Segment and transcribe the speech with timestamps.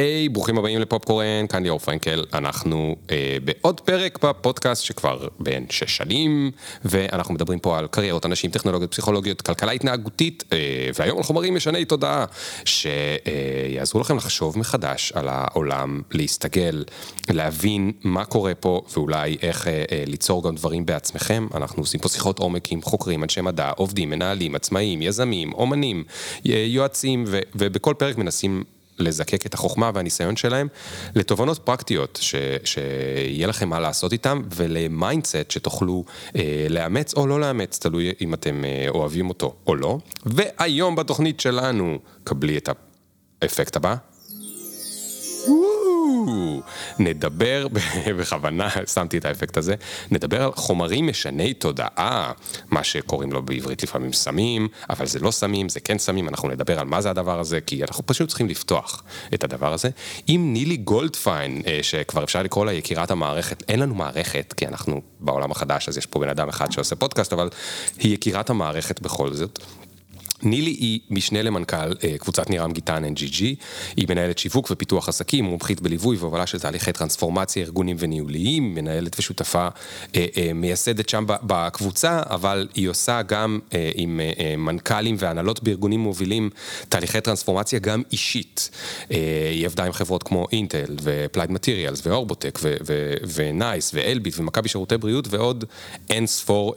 [0.00, 5.96] היי, ברוכים הבאים לפופקורן, כאן ליאור פרנקל, אנחנו אה, בעוד פרק בפודקאסט שכבר בין שש
[5.96, 6.50] שנים,
[6.84, 10.58] ואנחנו מדברים פה על קריירות אנשים, טכנולוגיות, פסיכולוגיות, כלכלה התנהגותית, אה,
[10.94, 12.24] והיום על חומרים משני תודעה,
[12.64, 16.84] שיעזרו אה, לכם לחשוב מחדש על העולם, להסתגל,
[17.30, 21.46] להבין מה קורה פה, ואולי איך אה, אה, ליצור גם דברים בעצמכם.
[21.54, 26.04] אנחנו עושים פה שיחות עומק עם חוקרים, אנשי מדע, עובדים, מנהלים, עצמאים, יזמים, אומנים,
[26.44, 28.64] יועצים, ו, ובכל פרק מנסים...
[29.00, 30.68] לזקק את החוכמה והניסיון שלהם
[31.14, 36.04] לתובנות פרקטיות, ש, שיהיה לכם מה לעשות איתם, ול mindset שתוכלו
[36.36, 39.98] אה, לאמץ או לא לאמץ, תלוי אם אתם אה, אוהבים אותו או לא.
[40.26, 42.68] והיום בתוכנית שלנו, קבלי את
[43.42, 43.94] האפקט הבא.
[46.98, 47.66] נדבר,
[48.18, 49.74] בכוונה שמתי את האפקט הזה,
[50.10, 52.32] נדבר על חומרים משני תודעה,
[52.70, 56.80] מה שקוראים לו בעברית לפעמים סמים, אבל זה לא סמים, זה כן סמים, אנחנו נדבר
[56.80, 59.02] על מה זה הדבר הזה, כי אנחנו פשוט צריכים לפתוח
[59.34, 59.88] את הדבר הזה.
[60.26, 65.00] עם נילי גולדפיין, אה, שכבר אפשר לקרוא לה יקירת המערכת, אין לנו מערכת, כי אנחנו
[65.20, 67.48] בעולם החדש, אז יש פה בן אדם אחד שעושה פודקאסט, אבל
[67.98, 69.58] היא יקירת המערכת בכל זאת.
[70.42, 73.42] נילי היא משנה למנכ"ל אה, קבוצת נירם גיטן NGG,
[73.96, 79.68] היא מנהלת שיווק ופיתוח עסקים, מומחית בליווי והובלה של תהליכי טרנספורמציה ארגונים וניהוליים, מנהלת ושותפה
[80.16, 83.58] אה, אה, מייסדת שם בקבוצה, אבל היא עושה גם
[83.94, 84.20] עם
[84.58, 86.50] מנכ"לים והנהלות בארגונים מובילים
[86.88, 88.70] תהליכי טרנספורמציה גם אישית.
[89.10, 92.58] היא עבדה עם חברות כמו אינטל ו Applied Materials ואורבוטק
[93.34, 95.64] ונייס ואלביט ומכבי שירותי בריאות ועוד
[96.10, 96.74] אין ספור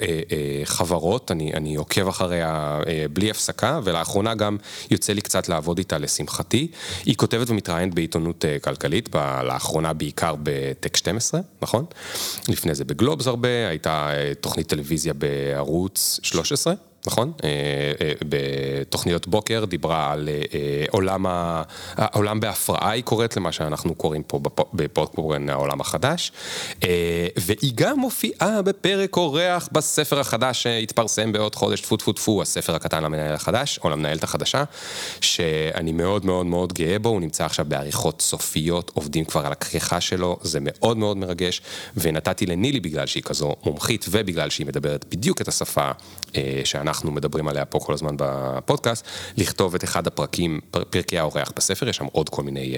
[0.63, 2.79] חברות, אני, אני עוקב אחריה
[3.13, 3.52] בלי הפסקה.
[3.53, 4.57] הפסקה, ולאחרונה גם
[4.91, 6.67] יוצא לי קצת לעבוד איתה לשמחתי.
[7.05, 11.85] היא כותבת ומתראיינת בעיתונות אה, כלכלית, ב- לאחרונה בעיקר בטק 12, נכון?
[12.49, 16.73] לפני זה בגלובס הרבה, הייתה אה, תוכנית טלוויזיה בערוץ 13.
[17.07, 17.31] נכון?
[17.43, 17.49] אה,
[18.01, 21.63] אה, בתוכניות בוקר דיברה על אה, עולם, ה...
[21.95, 24.39] העולם בהפרעה, היא קוראת למה שאנחנו קוראים פה
[24.73, 26.31] בפודקורן העולם החדש.
[27.37, 33.03] והיא גם מופיעה בפרק אורח בספר החדש שהתפרסם בעוד חודש, טפו טפו טפו, הספר הקטן
[33.03, 34.63] למנהל החדש, או למנהלת החדשה,
[35.21, 40.01] שאני מאוד מאוד מאוד גאה בו, הוא נמצא עכשיו בעריכות סופיות, עובדים כבר על הכריכה
[40.01, 41.61] שלו, זה מאוד מאוד מרגש,
[41.97, 45.91] ונתתי לנילי בגלל שהיא כזו מומחית ובגלל שהיא מדברת בדיוק את השפה
[46.63, 46.92] שאנחנו...
[46.93, 49.05] שאנחנו מדברים עליה פה כל הזמן בפודקאסט,
[49.37, 50.59] לכתוב את אחד הפרקים,
[50.89, 52.77] פרקי האורח בספר, יש שם עוד כל מיני uh,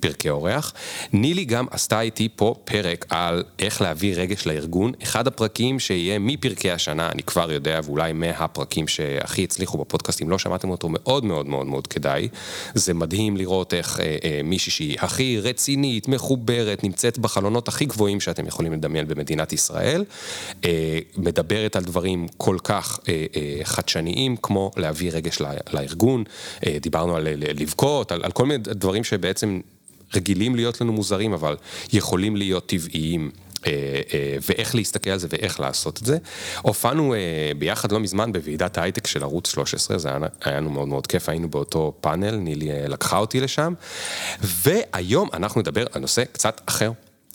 [0.00, 0.72] פרקי אורח.
[1.12, 6.70] נילי גם עשתה איתי פה פרק על איך להביא רגש לארגון, אחד הפרקים שיהיה מפרקי
[6.70, 11.46] השנה, אני כבר יודע, ואולי מהפרקים שהכי הצליחו בפודקאסט, אם לא שמעתם אותו, מאוד מאוד
[11.46, 12.28] מאוד מאוד כדאי.
[12.74, 14.02] זה מדהים לראות איך uh, uh,
[14.44, 20.04] מישהי שהיא הכי רצינית, מחוברת, נמצאת בחלונות הכי גבוהים שאתם יכולים לדמיין במדינת ישראל,
[20.50, 20.64] uh,
[21.16, 22.98] מדברת על דברים כל כך...
[22.98, 25.38] Uh, uh, חדשניים, כמו להביא רגש
[25.72, 26.24] לארגון,
[26.66, 29.60] אה, דיברנו על לבכות, על, על כל מיני דברים שבעצם
[30.14, 31.56] רגילים להיות לנו מוזרים, אבל
[31.92, 33.30] יכולים להיות טבעיים.
[33.66, 36.18] אה, אה, ואיך להסתכל על זה ואיך לעשות את זה.
[36.62, 37.14] הופענו
[37.58, 40.08] ביחד לא מזמן בוועידת ההייטק של ערוץ 13, זה
[40.44, 43.74] היה לנו מאוד מאוד כיף, היינו באותו פאנל, נילי לקחה אותי לשם,
[44.40, 46.90] והיום אנחנו נדבר על נושא קצת אחר.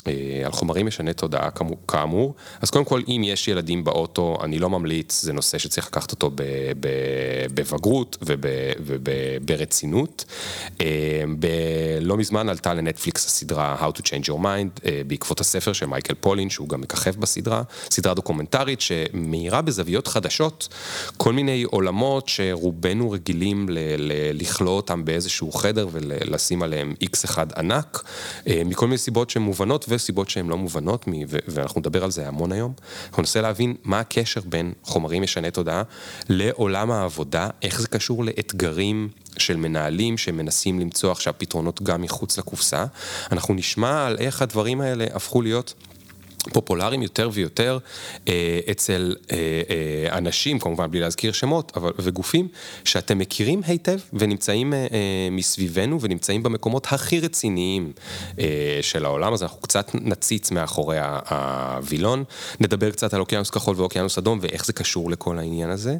[0.07, 1.50] אה, על חומרים משני תודעה
[1.88, 6.12] כאמור, אז קודם כל אם יש ילדים באוטו, אני לא ממליץ, זה נושא שצריך לקחת
[6.12, 6.31] אותו
[7.53, 8.18] בבגרות
[9.41, 10.25] וברצינות.
[10.81, 10.85] אה,
[12.01, 16.13] לא מזמן עלתה לנטפליקס הסדרה How to Change Your Mind, אה, בעקבות הספר של מייקל
[16.13, 20.68] פולין, שהוא גם מככב בסדרה, סדרה דוקומנטרית שמאירה בזוויות חדשות
[21.18, 23.66] כל מיני עולמות שרובנו רגילים
[24.34, 28.03] לכלוא אותם באיזשהו חדר ולשים עליהם איקס אחד ענק,
[28.66, 29.85] מכל מיני סיבות שהן מובנות.
[29.97, 31.06] וסיבות שהן לא מובנות,
[31.47, 32.74] ואנחנו נדבר על זה המון היום.
[33.09, 35.84] אנחנו ננסה להבין מה הקשר בין חומרים משני תודעה
[36.30, 42.86] לעולם העבודה, איך זה קשור לאתגרים של מנהלים שמנסים למצוא עכשיו פתרונות גם מחוץ לקופסה.
[43.31, 45.74] אנחנו נשמע על איך הדברים האלה הפכו להיות
[46.53, 47.78] פופולריים יותר ויותר
[48.28, 52.47] אה, אצל אה, אה, אנשים, כמובן בלי להזכיר שמות, אבל, וגופים
[52.84, 54.74] שאתם מכירים היטב ונמצאים
[55.31, 57.91] מסביבנו ונמצאים במקומות הכי רציניים
[58.81, 60.98] של העולם, אז אנחנו קצת נציץ מאחורי
[61.30, 62.24] הווילון,
[62.60, 65.98] נדבר קצת על אוקיינוס כחול ואוקיינוס אדום ואיך זה קשור לכל העניין הזה,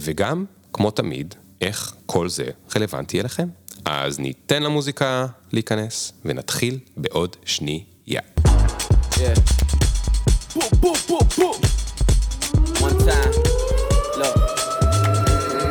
[0.00, 2.44] וגם, כמו תמיד, איך כל זה
[2.76, 3.48] רלוונטי אליכם.
[3.84, 8.20] אז ניתן למוזיקה להיכנס ונתחיל בעוד שנייה.
[9.20, 9.26] Yeah.
[9.26, 9.34] Yeah.
[10.54, 11.56] Boom, boom, boom, boom.
[12.86, 13.32] One time.
[14.20, 14.36] Look.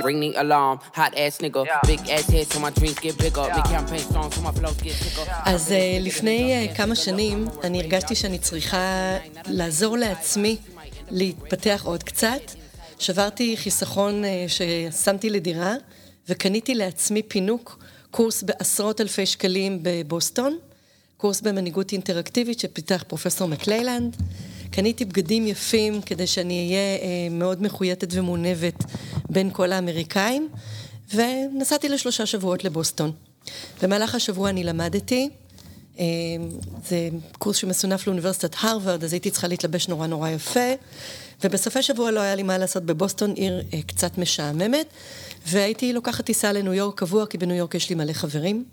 [0.07, 3.67] Ring the alarm, hot ass nigga, big ass head so my dreams get bigger, big
[3.75, 5.25] campaign songs so my flows get thicker.
[5.45, 10.57] אז לפני כמה שנים אני הרגשתי שאני צריכה לעזור לעצמי
[11.11, 12.51] להתפתח עוד קצת.
[12.99, 15.75] שברתי חיסכון ששמתי לדירה
[16.27, 20.57] וקניתי לעצמי פינוק קורס בעשרות אלפי שקלים בבוסטון,
[21.19, 24.15] קורס במנהיגות אינטראקטיבית שפיתח פרופסור מקליילנד.
[24.71, 28.83] קניתי בגדים יפים כדי שאני אהיה אה, מאוד מחויטת ומעונבת
[29.29, 30.49] בין כל האמריקאים,
[31.13, 33.11] ונסעתי לשלושה שבועות לבוסטון.
[33.81, 35.29] במהלך השבוע אני למדתי,
[35.99, 36.05] אה,
[36.87, 40.73] זה קורס שמסונף לאוניברסיטת הרווארד, אז הייתי צריכה להתלבש נורא נורא יפה,
[41.43, 44.87] ובסופי שבוע לא היה לי מה לעשות בבוסטון, עיר אה, קצת משעממת,
[45.47, 48.65] והייתי לוקחת טיסה לניו יורק קבוע, כי בניו יורק יש לי מלא חברים.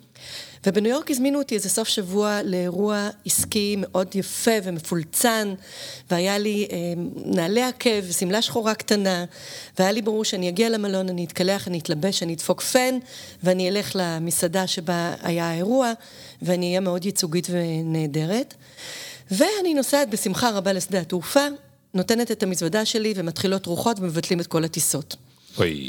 [0.67, 5.55] ובניו יורק הזמינו אותי איזה סוף שבוע לאירוע עסקי מאוד יפה ומפולצן,
[6.11, 6.77] והיה לי אה,
[7.25, 9.25] נעלי עקב ושמלה שחורה קטנה,
[9.79, 12.99] והיה לי ברור שאני אגיע למלון, אני אתקלח, אני אתלבש, אני אדפוק פן,
[13.43, 15.93] ואני אלך למסעדה שבה היה האירוע,
[16.43, 18.55] ואני אהיה מאוד ייצוגית ונהדרת.
[19.31, 21.47] ואני נוסעת בשמחה רבה לשדה התעופה,
[21.95, 25.17] נותנת את המזוודה שלי ומתחילות רוחות ומבטלים את כל הטיסות.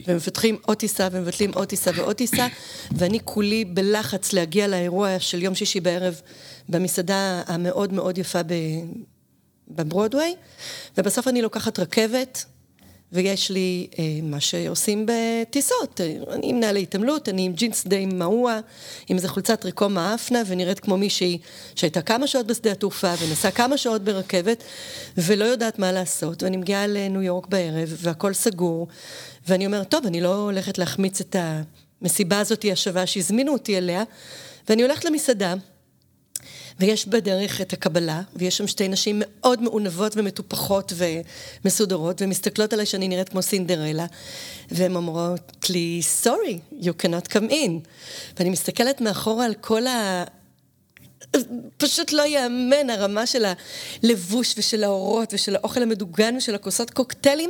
[0.07, 2.47] ומפתחים עוד טיסה ומבטלים עוד טיסה ועוד טיסה,
[2.91, 6.21] ואני כולי בלחץ להגיע לאירוע של יום שישי בערב
[6.69, 8.39] במסעדה המאוד מאוד יפה
[9.67, 10.35] בברודוויי,
[10.97, 12.45] ובסוף אני לוקחת רכבת,
[13.11, 16.01] ויש לי אה, מה שעושים בטיסות.
[16.31, 18.59] אני עם נעלי התעמלות, אני עם ג'ינס די מעוע,
[19.07, 21.37] עם איזה חולצת ריקו מאפנה, ונראית כמו מישהי
[21.75, 24.63] שהייתה כמה שעות בשדה התעופה, ונסעה כמה שעות ברכבת,
[25.17, 26.43] ולא יודעת מה לעשות.
[26.43, 28.87] ואני מגיעה לניו יורק בערב, והכל סגור,
[29.47, 31.35] ואני אומרת, טוב, אני לא הולכת להחמיץ את
[32.01, 34.03] המסיבה הזאת השווה שהזמינו אותי אליה,
[34.69, 35.55] ואני הולכת למסעדה,
[36.79, 40.93] ויש בדרך את הקבלה, ויש שם שתי נשים מאוד מעונבות ומטופחות
[41.63, 44.05] ומסודרות, ומסתכלות עליי שאני נראית כמו סינדרלה,
[44.71, 47.71] והן אומרות לי, sorry, you cannot come in.
[48.39, 50.23] ואני מסתכלת מאחורה על כל ה...
[51.77, 53.45] פשוט לא ייאמן הרמה של
[54.03, 57.49] הלבוש ושל האורות ושל האוכל המדוגן ושל הכוסות קוקטיילים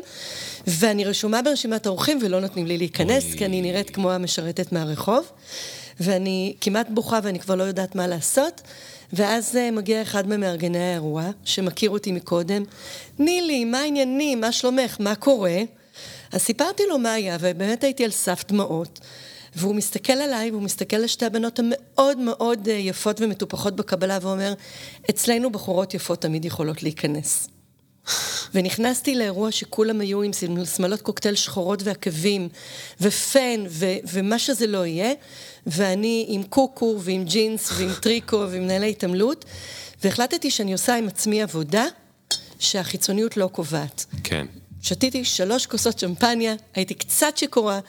[0.68, 5.32] ואני רשומה ברשימת האורחים ולא נותנים לי להיכנס כי אני נראית כמו המשרתת מהרחוב
[6.00, 8.62] ואני כמעט בוכה ואני כבר לא יודעת מה לעשות
[9.13, 12.63] ואז אה, מגיע אחד ממארגני האירוע שמכיר אותי מקודם
[13.19, 14.42] נילי, מה העניינים?
[14.42, 14.98] מה שלומך?
[15.00, 15.57] מה קורה?
[16.31, 19.00] אז סיפרתי לו מה היה ובאמת הייתי על סף דמעות
[19.56, 24.54] והוא מסתכל עליי, והוא מסתכל על שתי הבנות המאוד מאוד אה, יפות ומטופחות בקבלה, ואומר,
[25.09, 27.48] אצלנו בחורות יפות תמיד יכולות להיכנס.
[28.54, 30.31] ונכנסתי לאירוע שכולם היו עם
[30.75, 32.50] שמלות קוקטייל שחורות ועקבים,
[33.01, 35.13] ופן, ו- ומה שזה לא יהיה,
[35.68, 39.45] ואני עם קוקו, ועם ג'ינס, ועם טריקו, ועם נהלי התעמלות,
[40.04, 41.86] והחלטתי שאני עושה עם עצמי עבודה
[42.59, 44.06] שהחיצוניות לא קובעת.
[44.24, 44.45] כן.
[44.81, 47.80] שתיתי שלוש כוסות שמפניה, הייתי קצת שיכורה,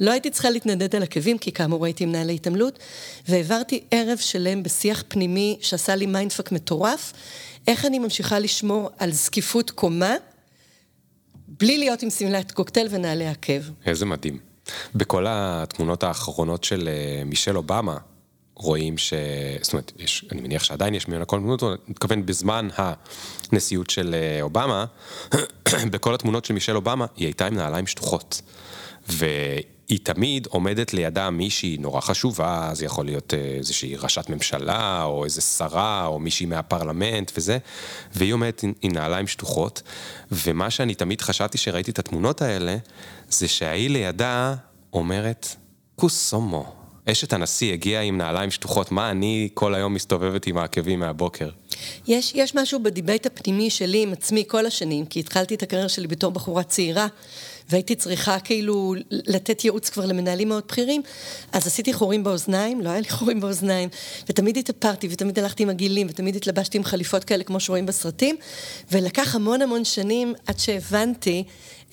[0.00, 2.78] לא הייתי צריכה להתנדנד על עקבים, כי כאמור הייתי עם נעלי התעמלות,
[3.28, 7.12] והעברתי ערב שלם בשיח פנימי שעשה לי mindfuck מטורף,
[7.66, 10.14] איך אני ממשיכה לשמור על זקיפות קומה,
[11.48, 13.60] בלי להיות עם שמלת קוקטייל ונעלי עקב.
[13.86, 14.38] איזה מדהים.
[14.94, 17.96] בכל התמונות האחרונות של אה, מישל אובמה,
[18.54, 19.12] רואים ש...
[19.62, 22.68] זאת אומרת, יש, אני מניח שעדיין יש ממנה כל תמונות, אני מתכוון בזמן
[23.52, 24.84] הנשיאות של אה, אובמה,
[25.92, 28.42] בכל התמונות של מישל אובמה, היא הייתה עם נעליים שטוחות.
[29.08, 35.24] והיא תמיד עומדת לידה מישהי נורא חשובה, זה יכול להיות אה, איזושהי ראשת ממשלה, או
[35.24, 37.58] איזה שרה, או מישהי מהפרלמנט וזה,
[38.14, 39.82] והיא עומדת עם נעליים שטוחות,
[40.32, 42.76] ומה שאני תמיד חשבתי שראיתי את התמונות האלה,
[43.28, 44.54] זה שההיא לידה
[44.92, 45.56] אומרת,
[45.96, 46.72] קוסומו.
[47.10, 51.50] אשת הנשיא הגיעה עם נעליים שטוחות, מה אני כל היום מסתובבת עם העקבים מהבוקר?
[52.08, 56.06] יש, יש משהו בדיבייט הפנימי שלי עם עצמי כל השנים, כי התחלתי את הקריירה שלי
[56.06, 57.06] בתור בחורה צעירה,
[57.70, 61.02] והייתי צריכה כאילו לתת ייעוץ כבר למנהלים מאוד בכירים,
[61.52, 63.88] אז עשיתי חורים באוזניים, לא היה לי חורים באוזניים,
[64.28, 68.36] ותמיד התאפרתי, ותמיד הלכתי עם עגילים, ותמיד התלבשתי עם חליפות כאלה כמו שרואים בסרטים,
[68.92, 71.44] ולקח המון המון שנים עד שהבנתי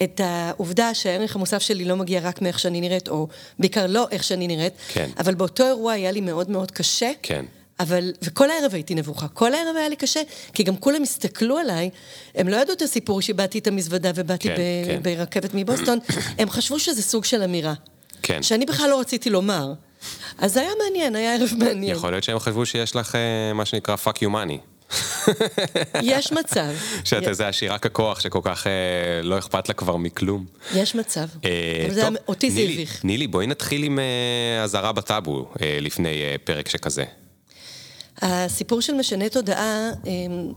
[0.04, 3.28] את העובדה שהערך המוסף שלי לא מגיע רק מאיך שאני נראית, או
[3.60, 5.10] בעיקר לא איך שאני נראית, כן.
[5.18, 7.12] אבל באותו אירוע היה לי מאוד מאוד קשה.
[7.22, 7.46] כן.
[7.80, 10.22] אבל, וכל הערב הייתי נבוכה, כל הערב היה לי קשה,
[10.54, 11.90] כי גם כולם הסתכלו עליי,
[12.36, 15.00] הם לא ידעו את הסיפור שבאתי את המזוודה ובאתי כן, ב- כן.
[15.04, 16.00] ברכבת מבוסטון,
[16.40, 17.74] הם חשבו שזה סוג של אמירה.
[18.24, 18.44] כן.
[18.44, 19.74] שאני בכלל לא רציתי לומר.
[20.38, 21.96] אז זה היה מעניין, היה ערב מעניין.
[21.96, 24.58] יכול להיות שהם חשבו שיש לך אה, מה שנקרא fuck you money.
[26.02, 26.70] יש מצב.
[27.04, 28.72] שאת איזה עשירת הכוח שכל כך אה,
[29.24, 30.46] לא אכפת לה כבר מכלום.
[30.76, 31.28] יש מצב.
[31.46, 33.06] אה, אותי זה הביך.
[33.06, 34.00] נילי, בואי נתחיל עם
[34.64, 35.52] אזהרה בטאבו
[35.82, 37.04] לפני פרק שכזה.
[38.26, 40.12] הסיפור של משנה תודעה אה,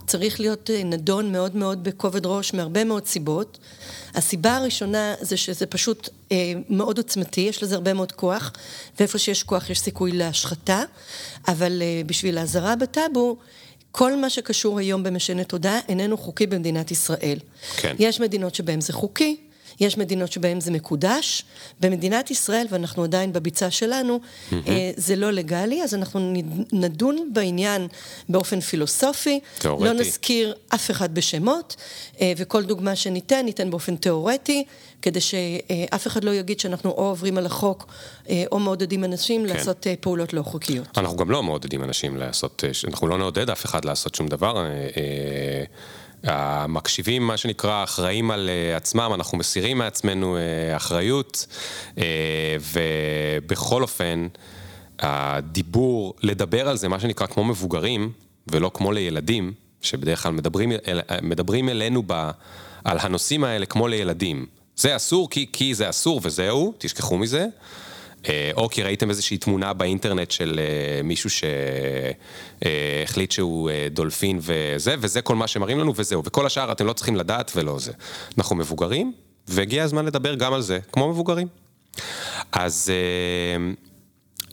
[0.07, 3.59] צריך להיות אה, נדון מאוד מאוד בכובד ראש מהרבה מאוד סיבות.
[4.15, 8.53] הסיבה הראשונה זה שזה פשוט אה, מאוד עוצמתי, יש לזה הרבה מאוד כוח,
[8.99, 10.83] ואיפה שיש כוח יש סיכוי להשחתה,
[11.49, 13.37] אבל אה, בשביל האזהרה בטאבו,
[13.93, 17.39] כל מה שקשור היום במשנה תודעה איננו חוקי במדינת ישראל.
[17.77, 17.97] כן.
[17.99, 19.37] יש מדינות שבהן זה חוקי,
[19.81, 21.45] יש מדינות שבהן זה מקודש.
[21.81, 24.55] במדינת ישראל, ואנחנו עדיין בביצה שלנו, mm-hmm.
[24.97, 26.33] זה לא לגלי, אז אנחנו
[26.73, 27.87] נדון בעניין
[28.29, 29.41] באופן פילוסופי.
[29.59, 29.85] תיאורטי.
[29.85, 31.77] לא נזכיר אף אחד בשמות,
[32.21, 34.65] אה, וכל דוגמה שניתן, ניתן באופן תיאורטי,
[35.03, 37.87] כדי שאף אחד לא יגיד שאנחנו או עוברים על החוק,
[38.53, 39.55] או מעודדים אנשים כן.
[39.55, 40.99] לעשות פעולות לא חוקיות.
[40.99, 44.67] אנחנו גם לא מעודדים אנשים לעשות, אנחנו לא נעודד אף אחד לעשות שום דבר.
[46.23, 51.47] המקשיבים, מה שנקרא, אחראים על אה, עצמם, אנחנו מסירים מעצמנו אה, אחריות,
[51.99, 54.27] אה, ובכל אופן,
[54.99, 58.13] הדיבור, לדבר על זה, מה שנקרא, כמו מבוגרים,
[58.49, 60.73] ולא כמו לילדים, שבדרך כלל מדברים,
[61.23, 62.31] מדברים אלינו ב,
[62.85, 64.47] על הנושאים האלה כמו לילדים.
[64.77, 67.47] זה אסור כי, כי זה אסור וזהו, תשכחו מזה.
[68.29, 71.31] אה, או כי ראיתם איזושהי תמונה באינטרנט של אה, מישהו
[72.61, 76.93] שהחליט שהוא אה, דולפין וזה, וזה כל מה שמראים לנו וזהו, וכל השאר אתם לא
[76.93, 77.93] צריכים לדעת ולא זה.
[78.39, 79.13] אנחנו מבוגרים,
[79.49, 81.49] והגיע הזמן לדבר גם על זה, כמו מבוגרים.
[82.53, 82.93] אז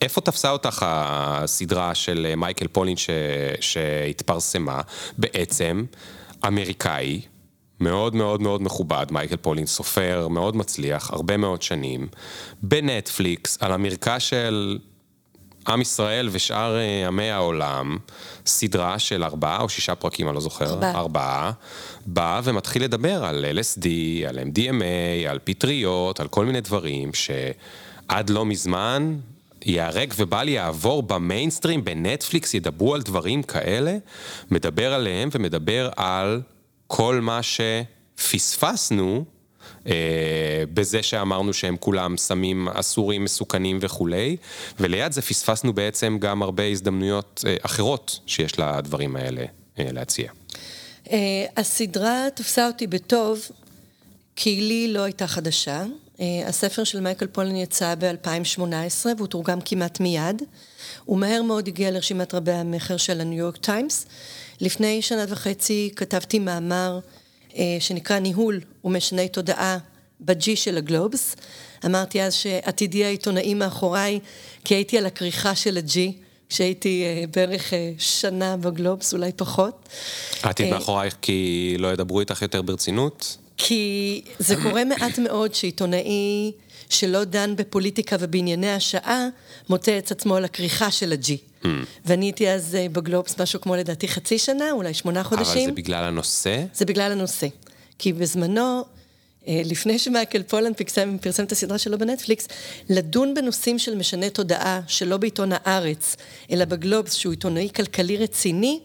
[0.02, 3.10] איפה תפסה אותך הסדרה של מייקל פולין ש...
[3.60, 4.82] שהתפרסמה?
[5.18, 5.84] בעצם
[6.48, 7.22] אמריקאי,
[7.84, 12.08] מאוד מאוד מאוד מכובד, מייקל פולין, סופר מאוד מצליח, הרבה מאוד שנים,
[12.64, 14.78] בנטפליקס, על המרקע של
[15.68, 17.98] עם ישראל ושאר אה, עמי העולם,
[18.46, 21.52] סדרה של ארבעה או שישה פרקים, אני לא זוכר, ארבעה, ארבעה
[22.06, 23.88] בא ומתחיל לדבר על LSD,
[24.28, 29.16] על MDMA, על פטריות, על כל מיני דברים שעד לא מזמן
[29.66, 33.98] ייהרג ובל יעבור במיינסטרים, בנטפליקס, ידברו על דברים כאלה,
[34.52, 36.42] מדבר עליהם ומדבר על
[36.88, 39.26] כל מה שפספסנו
[39.88, 44.38] אה, בזה שאמרנו שהם כולם סמים אסורים, מסוכנים וכולי,
[44.80, 49.46] וליד זה פספסנו בעצם גם הרבה הזדמנויות אה, אחרות שיש לדברים האלה
[49.80, 50.32] אה, להציע.
[51.12, 53.40] אה, הסדרה תפסה אותי בטוב,
[54.36, 55.84] כי לי לא הייתה חדשה.
[56.20, 60.42] אה, הספר של מייקל פולן יצא ב-2018 והוא תורגם כמעט מיד.
[61.06, 64.06] הוא מהר מאוד הגיע לרשימת רבי המכר של הניו יורק טיימס.
[64.64, 67.00] לפני שנה וחצי כתבתי מאמר
[67.58, 69.78] אה, שנקרא ניהול ומשני תודעה
[70.22, 71.36] בג'י של הגלובס.
[71.86, 74.20] אמרתי אז שעתידי העיתונאי מאחוריי,
[74.64, 76.14] כי הייתי על הכריכה של הג'י.
[76.50, 79.90] כשהייתי אה, בערך אה, שנה בגלובס, אולי פחות.
[80.44, 83.38] עתיד מאחורייך כי לא ידברו איתך יותר ברצינות?
[83.58, 86.52] כי זה קורה מעט מאוד שעיתונאי
[86.90, 89.28] שלא דן בפוליטיקה ובענייני השעה,
[89.70, 91.38] מוצא את עצמו על הכריכה של הג'י.
[91.64, 91.68] Mm.
[92.06, 95.64] ואני הייתי אז אה, בגלובס משהו כמו לדעתי חצי שנה, אולי שמונה חודשים.
[95.64, 96.64] אבל זה בגלל הנושא?
[96.74, 97.48] זה בגלל הנושא.
[98.00, 98.84] כי בזמנו,
[99.48, 102.48] אה, לפני שמייקל פולנד פרסם, פרסם את הסדרה שלו בנטפליקס,
[102.90, 106.16] לדון בנושאים של משנה תודעה, שלא בעיתון הארץ,
[106.52, 108.80] אלא בגלובס, שהוא עיתונאי כלכלי רציני,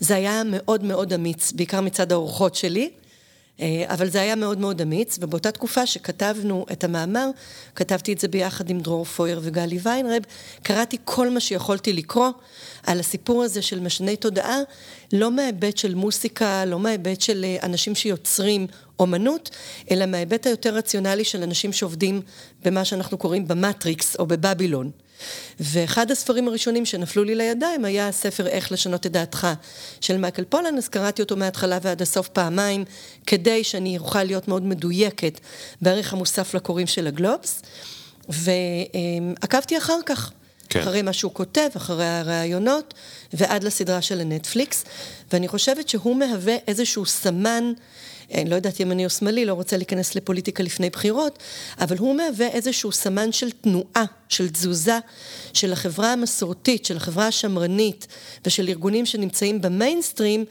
[0.00, 2.90] זה היה מאוד מאוד אמיץ, בעיקר מצד האורחות שלי.
[3.60, 7.30] אה, אבל זה היה מאוד מאוד אמיץ, ובאותה תקופה שכתבנו את המאמר,
[7.74, 10.22] כתבתי את זה ביחד עם דרור פויר וגלי ויינרב,
[10.62, 12.30] קראתי כל מה שיכולתי לקרוא
[12.86, 14.58] על הסיפור הזה של משני תודעה,
[15.12, 18.66] לא מההיבט של מוסיקה, לא מההיבט של אה, אנשים שיוצרים
[18.98, 19.50] אומנות,
[19.90, 22.20] אלא מההיבט היותר רציונלי של אנשים שעובדים
[22.64, 24.90] במה שאנחנו קוראים במטריקס או בבבילון.
[25.60, 29.46] ואחד הספרים הראשונים שנפלו לי לידיים היה הספר איך לשנות את דעתך
[30.00, 32.84] של מייקל פולן, אז קראתי אותו מההתחלה ועד הסוף פעמיים,
[33.26, 35.40] כדי שאני אוכל להיות מאוד מדויקת
[35.82, 37.62] בערך המוסף לקוראים של הגלובס,
[38.28, 40.32] ועקבתי אחר כך.
[40.68, 40.80] כן.
[40.80, 42.94] אחרי מה שהוא כותב, אחרי הראיונות,
[43.32, 44.84] ועד לסדרה של הנטפליקס,
[45.32, 47.72] ואני חושבת שהוא מהווה איזשהו סמן
[48.34, 51.38] אני לא יודעת ימני או שמאלי, לא רוצה להיכנס לפוליטיקה לפני בחירות,
[51.80, 54.98] אבל הוא מהווה איזשהו סמן של תנועה, של תזוזה,
[55.52, 58.06] של החברה המסורתית, של החברה השמרנית
[58.46, 60.44] ושל ארגונים שנמצאים במיינסטרים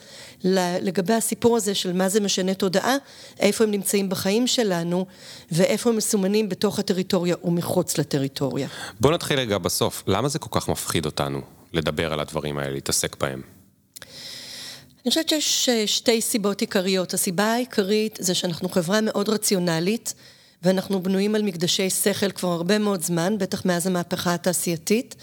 [0.82, 2.96] לגבי הסיפור הזה של מה זה משנה תודעה,
[3.40, 5.06] איפה הם נמצאים בחיים שלנו
[5.52, 8.68] ואיפה הם מסומנים בתוך הטריטוריה ומחוץ לטריטוריה.
[9.00, 11.42] בוא נתחיל רגע בסוף, למה זה כל כך מפחיד אותנו
[11.74, 13.59] לדבר על הדברים האלה, להתעסק בהם?
[15.06, 17.14] אני חושבת שיש אה, שתי סיבות עיקריות.
[17.14, 20.14] הסיבה העיקרית זה שאנחנו חברה מאוד רציונלית,
[20.64, 25.16] ואנחנו בנויים על מקדשי שכל כבר הרבה מאוד זמן, בטח מאז המהפכה התעשייתית,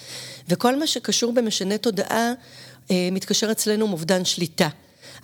[0.49, 2.33] וכל מה שקשור במשנה תודעה
[2.91, 4.69] אה, מתקשר אצלנו עם אובדן שליטה.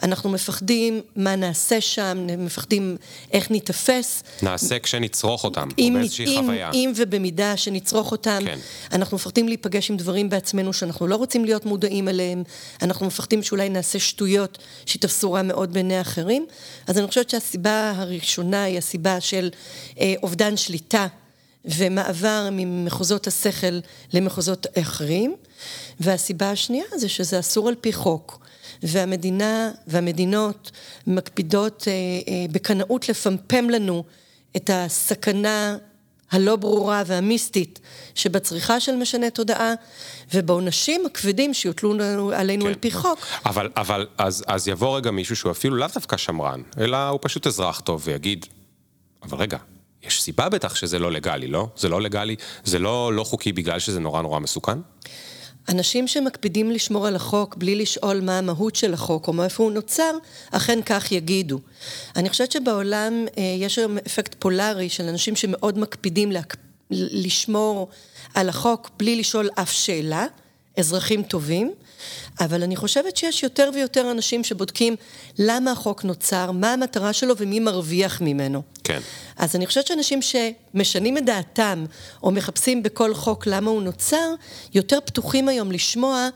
[0.03, 2.97] אנחנו מפחדים מה נעשה שם, מפחדים
[3.33, 4.23] איך ניתפס.
[4.43, 6.71] נעשה כשנצרוך אותם, אם, או באיזושהי אם, חוויה.
[6.75, 8.59] אם ובמידה שנצרוך אותם, כן.
[8.93, 12.43] אנחנו מפחדים להיפגש עם דברים בעצמנו שאנחנו לא רוצים להיות מודעים אליהם,
[12.83, 16.47] אנחנו מפחדים שאולי נעשה שטויות שיתפסו רע מאוד בעיני אחרים.
[16.87, 19.51] אז אני חושבת שהסיבה הראשונה היא הסיבה של
[20.01, 21.07] אה, אובדן שליטה.
[21.65, 23.81] ומעבר ממחוזות השכל
[24.13, 25.35] למחוזות אחרים.
[26.01, 28.43] והסיבה השנייה זה שזה אסור על פי חוק.
[28.83, 30.71] והמדינה והמדינות
[31.07, 34.05] מקפידות אה, אה, בקנאות לפמפם לנו
[34.57, 35.77] את הסכנה
[36.33, 37.81] הלא ברורה והמיסטית
[38.15, 39.73] שבצריכה של משנה תודעה,
[40.35, 42.69] ובעונשים הכבדים שיוטלו עלינו כן.
[42.69, 43.19] על פי חוק.
[43.47, 47.47] אבל, אבל אז, אז יבוא רגע מישהו שהוא אפילו לאו דווקא שמרן, אלא הוא פשוט
[47.47, 48.47] אזרח טוב ויגיד,
[49.23, 49.59] אבל רגע,
[50.03, 51.69] יש סיבה בטח שזה לא לגלי, לא?
[51.77, 54.79] זה לא לגלי, זה לא, לא חוקי בגלל שזה נורא נורא מסוכן?
[55.69, 60.13] אנשים שמקפידים לשמור על החוק בלי לשאול מה המהות של החוק או מאיפה הוא נוצר,
[60.51, 61.59] אכן כך יגידו.
[62.17, 66.57] אני חושבת שבעולם אה, יש היום אפקט פולארי של אנשים שמאוד מקפידים להק...
[66.91, 67.89] לשמור
[68.35, 70.27] על החוק בלי לשאול אף שאלה,
[70.77, 71.73] אזרחים טובים,
[72.41, 74.97] אבל אני חושבת שיש יותר ויותר אנשים שבודקים
[75.39, 78.63] למה החוק נוצר, מה המטרה שלו ומי מרוויח ממנו.
[78.85, 79.01] כן.
[79.37, 81.85] אז אני חושבת שאנשים שמשנים את דעתם,
[82.23, 84.35] או מחפשים בכל חוק למה הוא נוצר,
[84.75, 86.29] יותר פתוחים היום לשמוע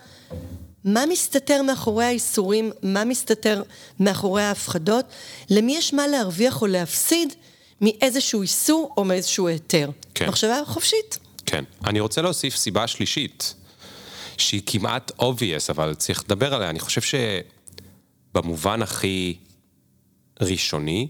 [0.84, 3.62] מה מסתתר מאחורי האיסורים, מה מסתתר
[4.00, 5.04] מאחורי ההפחדות,
[5.50, 7.32] למי יש מה להרוויח או להפסיד
[7.80, 9.90] מאיזשהו איסור או מאיזשהו היתר.
[10.14, 10.28] כן.
[10.28, 11.18] מחשבה חופשית.
[11.46, 11.64] כן.
[11.84, 13.54] אני רוצה להוסיף סיבה שלישית.
[14.38, 16.70] שהיא כמעט obvious, אבל צריך לדבר עליה.
[16.70, 17.18] אני חושב
[18.32, 19.36] שבמובן הכי
[20.40, 21.08] ראשוני,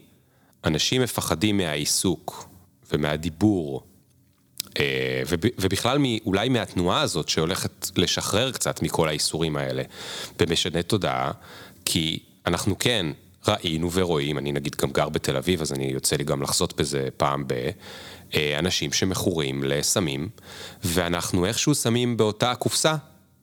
[0.65, 2.49] אנשים מפחדים מהעיסוק
[2.93, 3.83] ומהדיבור,
[4.79, 5.23] אה,
[5.59, 9.83] ובכלל אולי מהתנועה הזאת שהולכת לשחרר קצת מכל האיסורים האלה
[10.39, 11.33] במשנה תודעה,
[11.85, 13.07] כי אנחנו כן
[13.49, 17.09] ראינו ורואים, אני נגיד גם גר בתל אביב, אז אני יוצא לי גם לחזות בזה
[17.17, 17.71] פעם ב...
[18.35, 20.29] אה, אנשים שמכורים לסמים,
[20.85, 22.95] ואנחנו איכשהו שמים באותה קופסה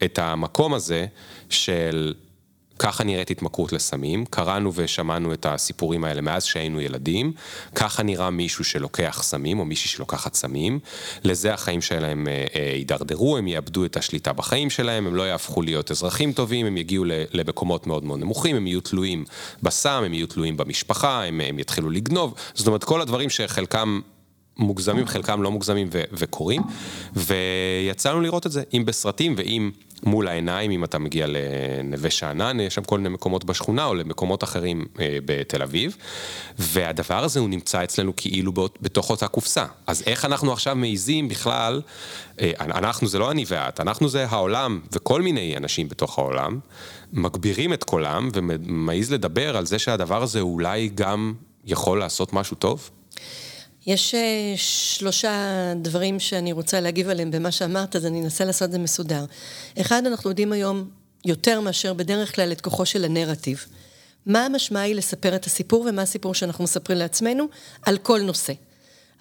[0.04, 1.06] את המקום הזה
[1.50, 2.14] של
[2.80, 7.34] ככה נראית התמכרות לסמים, קראנו ושמענו את הסיפורים האלה מאז שהיינו ילדים,
[7.76, 10.80] ככה נראה מישהו שלוקח סמים או מישהי שלוקחת סמים,
[11.24, 15.62] לזה החיים שלהם אה, אה, יידרדרו, הם יאבדו את השליטה בחיים שלהם, הם לא יהפכו
[15.62, 19.26] להיות אזרחים טובים, הם יגיעו למקומות מאוד מאוד נמוכים, הם יהיו תלויים
[19.64, 24.02] בסם, הם יהיו תלויים במשפחה, הם, הם יתחילו לגנוב, זאת אומרת כל הדברים שחלקם
[24.58, 26.62] מוגזמים, חלקם לא מוגזמים ו- וקורים,
[27.16, 29.72] ויצאנו לראות את זה, אם בסרטים ואם
[30.06, 34.44] מול העיניים, אם אתה מגיע לנווה שאנן, יש שם כל מיני מקומות בשכונה או למקומות
[34.44, 35.98] אחרים אה, בתל אביב,
[36.60, 38.52] והדבר הזה הוא נמצא אצלנו כאילו
[38.82, 39.66] בתוך אותה קופסה.
[39.88, 41.82] אז איך אנחנו עכשיו מעיזים בכלל,
[42.42, 46.60] אה, אנחנו זה לא אני ואת, אנחנו זה העולם וכל מיני אנשים בתוך העולם,
[47.14, 51.34] מגבירים את קולם ומעיז לדבר על זה שהדבר הזה אולי גם
[51.66, 52.90] יכול לעשות משהו טוב?
[53.88, 55.34] יש אה, שלושה
[55.82, 59.26] דברים שאני רוצה להגיב עליהם במה שאמרת, אז אני אנסה לעשות את זה מסודר.
[59.82, 60.90] אחד, אנחנו יודעים היום
[61.26, 63.66] יותר מאשר בדרך כלל את כוחו של הנרטיב.
[64.26, 67.46] מה המשמעות לספר את הסיפור ומה הסיפור שאנחנו מספרים לעצמנו
[67.82, 68.54] על כל נושא.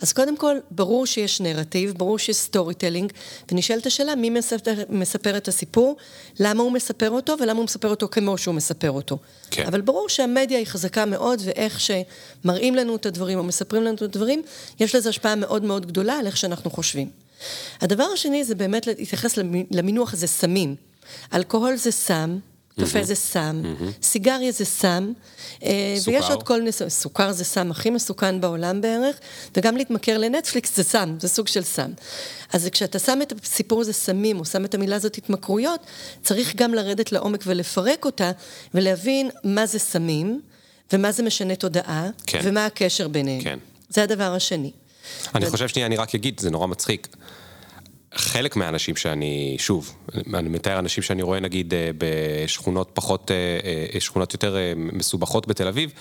[0.02, 3.12] אז קודם כל, ברור שיש נרטיב, ברור שיש storytelling,
[3.52, 5.96] ונשאלת השאלה מי מספר, מספר את הסיפור,
[6.40, 9.18] למה הוא מספר אותו ולמה הוא מספר אותו כמו שהוא מספר אותו.
[9.50, 9.66] כן.
[9.66, 14.02] אבל ברור שהמדיה היא חזקה מאוד, ואיך שמראים לנו את הדברים או מספרים לנו את
[14.02, 14.42] הדברים,
[14.80, 17.10] יש לזה השפעה מאוד מאוד גדולה על איך שאנחנו חושבים.
[17.80, 19.38] הדבר השני זה באמת להתייחס
[19.70, 20.74] למינוח הזה סמים.
[21.34, 22.38] אלכוהול זה סם,
[22.80, 23.62] קפה זה סם,
[24.02, 25.12] סיגריה זה סם,
[25.64, 29.16] אה, ויש עוד כל מיני, סוכר זה סם הכי מסוכן בעולם בערך,
[29.56, 31.90] וגם להתמכר לנטפליקס זה סם, זה סוג של סם.
[32.52, 35.80] אז כשאתה שם את הסיפור הזה סמים, או שם את המילה הזאת התמכרויות,
[36.22, 38.30] צריך גם לרדת לעומק ולפרק אותה,
[38.74, 40.40] ולהבין מה זה סמים,
[40.92, 42.40] ומה זה משנה תודעה, כן.
[42.42, 43.42] ומה הקשר ביניהם.
[43.42, 43.58] כן.
[43.88, 44.70] זה הדבר השני.
[45.34, 45.46] אני.
[45.46, 47.08] חושב שנייה, אני רק אגיד, זה נורא מצחיק.
[48.14, 49.96] חלק מהאנשים שאני, שוב,
[50.34, 53.36] אני מתאר אנשים שאני רואה נגיד אה, בשכונות פחות, אה,
[53.94, 55.92] אה, שכונות יותר מסובכות בתל אביב,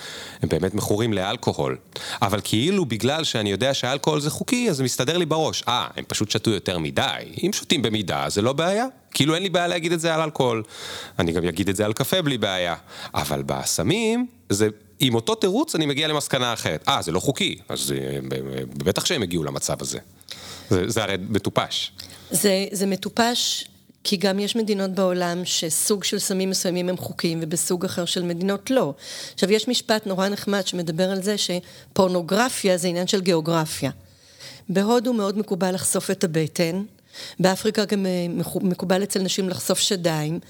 [0.42, 1.76] הם באמת מכורים לאלכוהול.
[2.22, 5.62] אבל כאילו בגלל שאני יודע שאלכוהול זה חוקי, אז זה מסתדר לי בראש.
[5.68, 7.02] אה, הם פשוט שתו יותר מדי.
[7.42, 8.86] אם שותים במידה, זה לא בעיה.
[9.10, 10.62] כאילו אין לי בעיה להגיד את זה על אלכוהול.
[11.18, 12.74] אני גם אגיד את זה על קפה בלי בעיה.
[13.14, 14.68] אבל בסמים, זה...
[15.00, 16.88] עם אותו תירוץ אני מגיע למסקנה אחרת.
[16.88, 17.94] אה, זה לא חוקי, אז
[18.76, 19.98] בטח שהם הגיעו למצב הזה.
[20.72, 21.92] זה, זה הרי מטופש.
[22.30, 23.64] זה, זה מטופש
[24.04, 28.70] כי גם יש מדינות בעולם שסוג של סמים מסוימים הם חוקיים ובסוג אחר של מדינות
[28.70, 28.94] לא.
[29.34, 33.90] עכשיו יש משפט נורא נחמד שמדבר על זה שפורנוגרפיה זה עניין של גיאוגרפיה.
[34.68, 36.82] בהודו מאוד מקובל לחשוף את הבטן,
[37.40, 38.10] באפריקה גם אה,
[38.60, 40.40] מקובל אצל נשים לחשוף שדיים,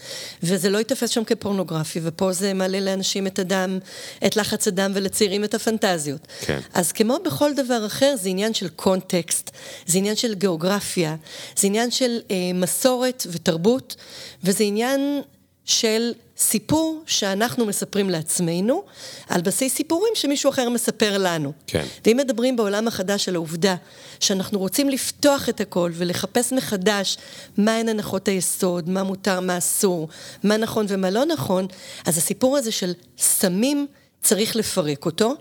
[0.43, 3.79] וזה לא ייתפס שם כפורנוגרפי, ופה זה מעלה לאנשים את הדם,
[4.27, 6.27] את לחץ הדם ולצעירים את הפנטזיות.
[6.41, 6.59] כן.
[6.75, 9.51] אז כמו בכל דבר אחר, זה עניין של קונטקסט,
[9.87, 11.17] זה עניין של גיאוגרפיה,
[11.57, 13.97] זה עניין של אה, מסורת ותרבות,
[14.45, 15.23] וזה עניין
[15.65, 18.83] של סיפור שאנחנו מספרים לעצמנו,
[19.29, 21.53] על בסיס סיפורים שמישהו אחר מספר לנו.
[21.67, 21.85] כן.
[22.05, 23.75] ואם מדברים בעולם החדש על העובדה
[24.21, 27.19] שאנחנו רוצים לפתוח את הכל ולחפש מחדש
[27.57, 30.09] מהן הנחות היסוד, מה מותר, מה אסור,
[30.45, 31.67] מה נכון ומה לא נכון,
[32.07, 33.87] אז הסיפור הזה של סמים
[34.23, 35.35] צריך לפרק אותו,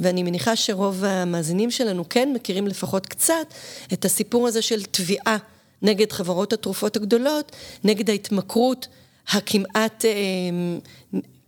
[0.00, 3.54] ואני מניחה שרוב המאזינים שלנו כן מכירים לפחות קצת
[3.92, 5.36] את הסיפור הזה של תביעה
[5.82, 7.52] נגד חברות התרופות הגדולות,
[7.84, 8.88] נגד ההתמכרות
[9.32, 10.10] הכמעט אה,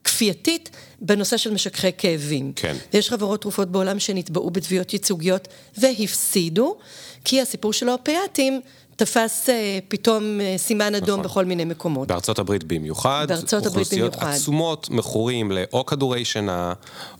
[0.04, 2.52] כפייתית בנושא של משככי כאבים.
[2.56, 2.76] כן.
[2.92, 6.76] יש חברות תרופות בעולם שנתבעו בתביעות ייצוגיות והפסידו,
[7.24, 8.60] כי הסיפור של האופיאטים
[8.96, 11.22] תפס אה, פתאום אה, סימן אדום נכון.
[11.22, 12.08] בכל מיני מקומות.
[12.08, 14.14] בארצות הברית במיוחד, בארצות הברית במיוחד.
[14.14, 16.72] אוכלוסיות עצומות מכורים לאו כדורי שינה,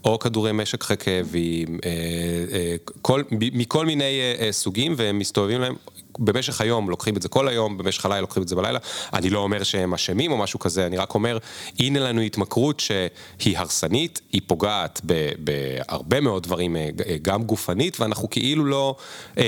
[0.05, 4.21] או כדורי משק כאבים, אה, כל, מכל מיני
[4.51, 5.75] סוגים, והם מסתובבים להם
[6.21, 8.79] במשך היום לוקחים את זה כל היום, במשך הלילה לוקחים את זה בלילה.
[9.13, 11.39] אני לא אומר שהם אשמים או משהו כזה, אני רק אומר,
[11.79, 15.01] הנה לנו התמכרות שהיא הרסנית, היא פוגעת
[15.39, 16.91] בהרבה מאוד דברים, אה,
[17.23, 18.97] גם גופנית, ואנחנו כאילו לא
[19.39, 19.45] אה,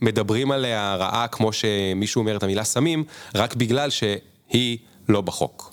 [0.00, 5.72] מדברים עליה רעה כמו שמישהו אומר את המילה סמים, רק בגלל שהיא לא בחוק.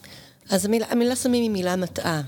[0.49, 2.21] אז המילה, המילה סמים היא מילה מטעה.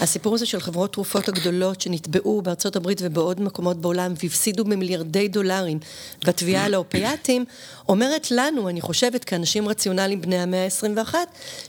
[0.00, 5.78] הסיפור הזה של חברות תרופות הגדולות שנתבעו בארצות הברית ובעוד מקומות בעולם והפסידו במיליארדי דולרים
[6.26, 7.44] בתביעה על האופיאטים,
[7.88, 11.14] אומרת לנו, אני חושבת, כאנשים רציונליים בני המאה ה-21,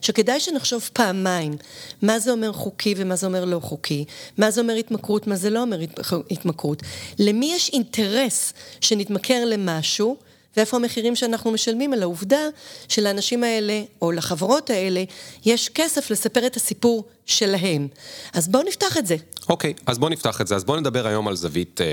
[0.01, 1.57] שכדאי שנחשוב פעמיים.
[2.01, 4.05] מה זה אומר חוקי ומה זה אומר לא חוקי,
[4.37, 5.79] מה זה אומר התמכרות, מה זה לא אומר
[6.31, 6.83] התמכרות.
[7.19, 10.17] למי יש אינטרס שנתמכר למשהו?
[10.57, 12.47] ואיפה המחירים שאנחנו משלמים על העובדה
[12.87, 15.03] שלאנשים האלה, או לחברות האלה,
[15.45, 17.87] יש כסף לספר את הסיפור שלהם.
[18.33, 19.15] אז בואו נפתח את זה.
[19.49, 20.55] אוקיי, okay, אז בואו נפתח את זה.
[20.55, 21.85] אז בואו נדבר היום על זווית אה,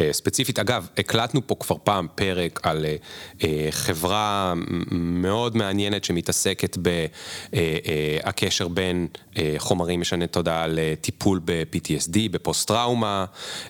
[0.00, 0.58] אה, ספציפית.
[0.58, 2.96] אגב, הקלטנו פה כבר פעם פרק על אה,
[3.44, 4.54] אה, חברה
[4.90, 9.06] מאוד מעניינת שמתעסקת בקשר אה, אה, בין
[9.38, 13.24] אה, חומרים משני תודעה לטיפול ב-PTSD, בפוסט-טראומה,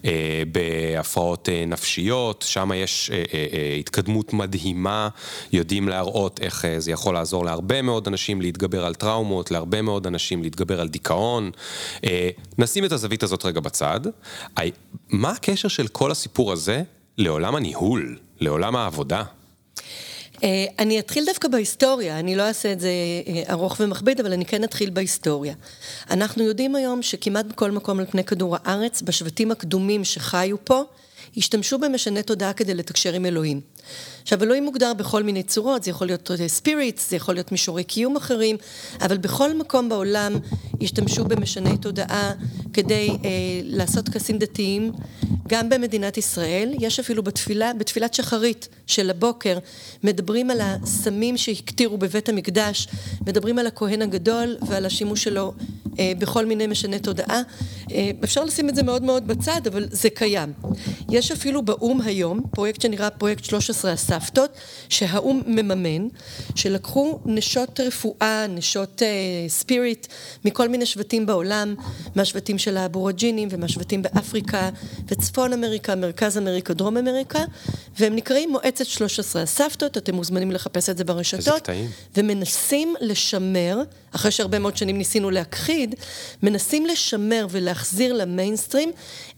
[0.04, 5.08] אה, בהפרעות אה, נפשיות, שם יש אה, אה, אה, התקדמות מדהימה,
[5.52, 10.06] יודעים להראות איך אה, זה יכול לעזור להרבה מאוד אנשים להתגבר על טראומות, להרבה מאוד
[10.06, 11.50] אנשים להתגבר על דיכאון.
[12.04, 14.00] אה, נשים את הזווית הזאת רגע בצד.
[15.08, 16.82] מה הקשר של כל הסיפור הזה
[17.18, 19.22] לעולם הניהול, לעולם העבודה?
[20.44, 22.90] אה, אני אתחיל דווקא בהיסטוריה, אני לא אעשה את זה
[23.26, 25.54] אה, ארוך ומכביד, אבל אני כן אתחיל בהיסטוריה.
[26.10, 30.82] אנחנו יודעים היום שכמעט בכל מקום על פני כדור הארץ, בשבטים הקדומים שחיו פה,
[31.36, 33.60] השתמשו במשנה תודעה כדי לתקשר עם אלוהים.
[34.26, 38.16] עכשיו, אלוהים מוגדר בכל מיני צורות, זה יכול להיות ספיריטס, זה יכול להיות מישורי קיום
[38.16, 38.56] אחרים,
[39.00, 40.32] אבל בכל מקום בעולם
[40.82, 42.32] השתמשו במשני תודעה
[42.72, 43.16] כדי אה,
[43.64, 44.92] לעשות טקסים דתיים.
[45.48, 49.58] גם במדינת ישראל, יש אפילו בתפילה, בתפילת שחרית של הבוקר,
[50.04, 52.88] מדברים על הסמים שהקטירו בבית המקדש,
[53.26, 55.52] מדברים על הכהן הגדול ועל השימוש שלו
[55.98, 57.42] אה, בכל מיני משני תודעה.
[57.92, 60.52] אה, אפשר לשים את זה מאוד מאוד בצד, אבל זה קיים.
[61.10, 64.50] יש אפילו באו"ם היום, פרויקט שנקרא פרויקט 13 הסבתות,
[64.88, 66.08] שהאו"ם מממן,
[66.54, 69.08] שלקחו נשות רפואה, נשות אה,
[69.48, 70.06] ספיריט,
[70.44, 71.74] מכל מיני שבטים בעולם,
[72.14, 74.70] מהשבטים של האבורג'ינים ומהשבטים באפריקה
[75.08, 77.44] וצפון אמריקה, מרכז אמריקה, דרום אמריקה,
[77.98, 81.68] והם נקראים מועצת 13 הסבתות, אתם מוזמנים לחפש את זה ברשתות.
[82.16, 85.94] ומנסים לשמר, אחרי שהרבה מאוד שנים ניסינו להכחיד,
[86.42, 88.92] מנסים לשמר ולהחזיר למיינסטרים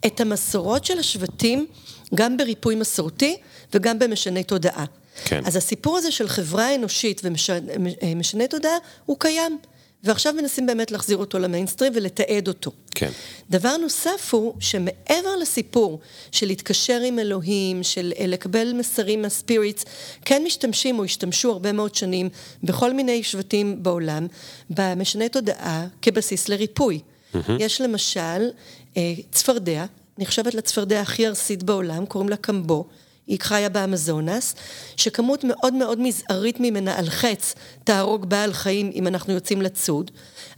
[0.07, 1.67] את המסורות של השבטים,
[2.14, 3.37] גם בריפוי מסורתי
[3.74, 4.85] וגם במשני תודעה.
[5.24, 5.42] כן.
[5.46, 8.76] אז הסיפור הזה של חברה אנושית ומשני אה, תודעה,
[9.07, 9.59] הוא קיים.
[10.04, 12.70] ועכשיו מנסים באמת להחזיר אותו למיינסטרים ולתעד אותו.
[12.94, 13.11] כן.
[13.50, 16.00] דבר נוסף הוא שמעבר לסיפור
[16.33, 19.85] של להתקשר עם אלוהים, של אה, לקבל מסרים מהספיריטס,
[20.24, 22.28] כן משתמשים או השתמשו הרבה מאוד שנים
[22.62, 24.26] בכל מיני שבטים בעולם,
[24.70, 27.00] במשנה תודעה כבסיס לריפוי.
[27.00, 27.38] Mm-hmm.
[27.59, 28.50] יש למשל
[28.96, 29.85] אה, צפרדע,
[30.18, 32.87] נחשבת לצפרדע הכי ארסית בעולם, קוראים לה קמבו.
[33.29, 34.55] היא חיה באמזונס,
[34.97, 40.11] שכמות מאוד מאוד מזערית ממנה על חץ תהרוג בעל חיים אם אנחנו יוצאים לצוד,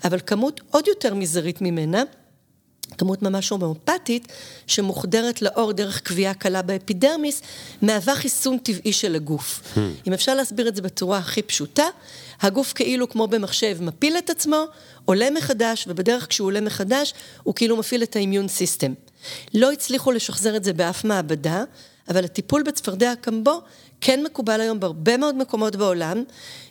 [0.05, 2.03] אבל כמות עוד יותר מזערית ממנה,
[2.99, 4.29] כמות ממש הומאופתית,
[4.67, 7.43] שמוחדרת לאור דרך קביעה קלה באפידרמיס,
[7.83, 9.61] מהווה חיסון טבעי של הגוף.
[9.75, 9.79] Hmm.
[10.07, 11.85] אם אפשר להסביר את זה בצורה הכי פשוטה,
[12.41, 14.65] הגוף כאילו כמו במחשב מפיל את עצמו,
[15.05, 18.93] עולה מחדש, ובדרך כשהוא עולה מחדש, הוא כאילו מפעיל את ה immune system.
[19.55, 21.65] לא הצליחו לשחזר את זה באף מעבדה,
[22.11, 23.61] אבל הטיפול בצפרדע הקמבו
[24.01, 26.23] כן מקובל היום בהרבה מאוד מקומות בעולם.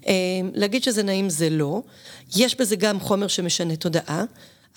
[0.08, 0.14] אה,
[0.54, 1.82] להגיד שזה נעים זה לא.
[2.36, 4.24] יש בזה גם חומר שמשנה תודעה,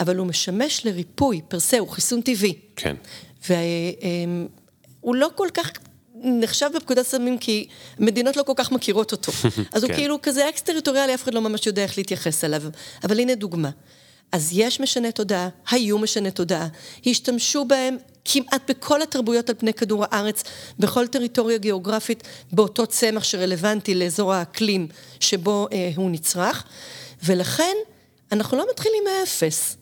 [0.00, 2.54] אבל הוא משמש לריפוי per se, הוא חיסון טבעי.
[2.76, 2.96] כן.
[3.48, 5.70] והוא לא כל כך
[6.14, 7.66] נחשב בפקודת סמים כי
[7.98, 9.32] מדינות לא כל כך מכירות אותו.
[9.72, 9.96] אז הוא כן.
[9.96, 12.62] כאילו כזה אקס-טריטוריאלי, אף אחד לא ממש יודע איך להתייחס אליו.
[13.04, 13.70] אבל הנה דוגמה.
[14.32, 16.68] אז יש משנה תודעה, היו משנה תודעה,
[17.06, 20.44] השתמשו בהם כמעט בכל התרבויות על פני כדור הארץ,
[20.78, 24.88] בכל טריטוריה גיאוגרפית, באותו צמח שרלוונטי לאזור האקלים
[25.20, 26.64] שבו אה, הוא נצרך,
[27.24, 27.76] ולכן
[28.32, 29.76] אנחנו לא מתחילים מאפס.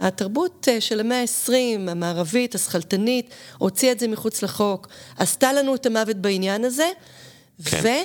[0.00, 5.86] התרבות אה, של המאה ה-20, המערבית, השכלתנית, הוציאה את זה מחוץ לחוק, עשתה לנו את
[5.86, 6.90] המוות בעניין הזה,
[7.64, 8.02] כן.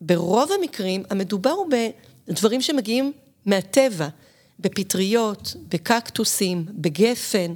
[0.00, 1.66] וברוב המקרים המדובר הוא
[2.28, 3.12] בדברים שמגיעים
[3.46, 4.08] מהטבע,
[4.60, 7.54] בפטריות, בקקטוסים, בגפן,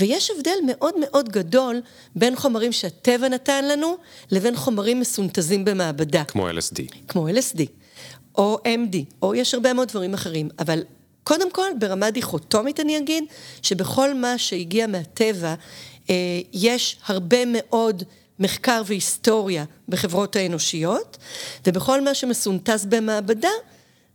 [0.00, 1.80] ויש הבדל מאוד מאוד גדול
[2.16, 3.96] בין חומרים שהטבע נתן לנו,
[4.30, 6.24] לבין חומרים מסונתזים במעבדה.
[6.24, 6.82] כמו LSD.
[7.08, 7.60] כמו LSD,
[8.38, 10.82] או MD, או יש הרבה מאוד דברים אחרים, אבל
[11.24, 13.24] קודם כל, ברמה דיכוטומית אני אגיד,
[13.62, 15.54] שבכל מה שהגיע מהטבע,
[16.10, 16.14] אה,
[16.52, 18.02] יש הרבה מאוד
[18.38, 21.16] מחקר והיסטוריה בחברות האנושיות,
[21.66, 23.48] ובכל מה שמסונטז במעבדה,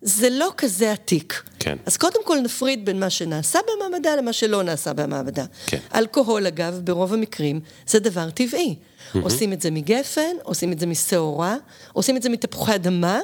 [0.02, 1.44] זה לא כזה עתיק.
[1.60, 1.78] כן.
[1.86, 5.46] אז קודם כל נפריד בין מה שנעשה במעבדה למה שלא נעשה במעבדה.
[5.66, 5.78] כן.
[5.96, 8.76] אלכוהול, אגב, ברוב המקרים, זה דבר טבעי.
[8.76, 9.20] Mm-hmm.
[9.22, 11.56] עושים את זה מגפן, עושים את זה משעורה,
[11.94, 13.20] עושים את זה מתפוחי אדמה,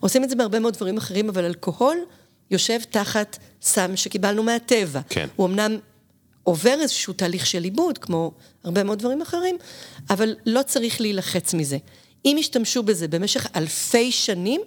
[0.00, 1.96] עושים את זה בהרבה מאוד דברים אחרים, אבל אלכוהול
[2.50, 5.00] יושב תחת סם שקיבלנו מהטבע.
[5.08, 5.28] כן.
[5.36, 5.78] הוא אמנם
[6.44, 8.32] עובר איזשהו תהליך של עיבוד, כמו
[8.64, 9.58] הרבה מאוד דברים אחרים,
[10.10, 11.78] אבל לא צריך להילחץ מזה.
[12.24, 14.60] אם ישתמשו בזה במשך אלפי שנים,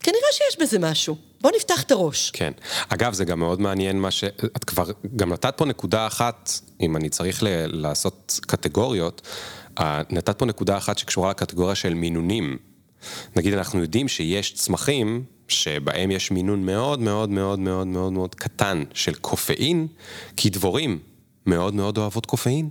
[0.00, 1.16] כנראה שיש בזה משהו.
[1.40, 2.30] בואו נפתח את הראש.
[2.30, 2.52] כן.
[2.88, 4.24] אגב, זה גם מאוד מעניין מה ש...
[4.24, 7.46] את כבר גם נתת פה נקודה אחת, אם אני צריך ל...
[7.66, 9.22] לעשות קטגוריות,
[9.78, 12.58] אה, נתת פה נקודה אחת שקשורה לקטגוריה של מינונים.
[13.36, 18.84] נגיד, אנחנו יודעים שיש צמחים שבהם יש מינון מאוד מאוד מאוד מאוד מאוד מאוד קטן
[18.94, 19.86] של קופאין,
[20.36, 20.98] כי דבורים
[21.50, 22.68] מאוד מאוד אוהבות קופאין.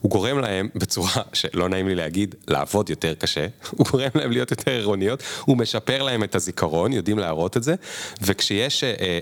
[0.00, 4.50] הוא גורם להם, בצורה שלא נעים לי להגיד, לעבוד יותר קשה, הוא גורם להם להיות
[4.50, 7.74] יותר עירוניות, הוא משפר להם את הזיכרון, יודעים להראות את זה,
[8.22, 9.20] וכשיש אה, אה,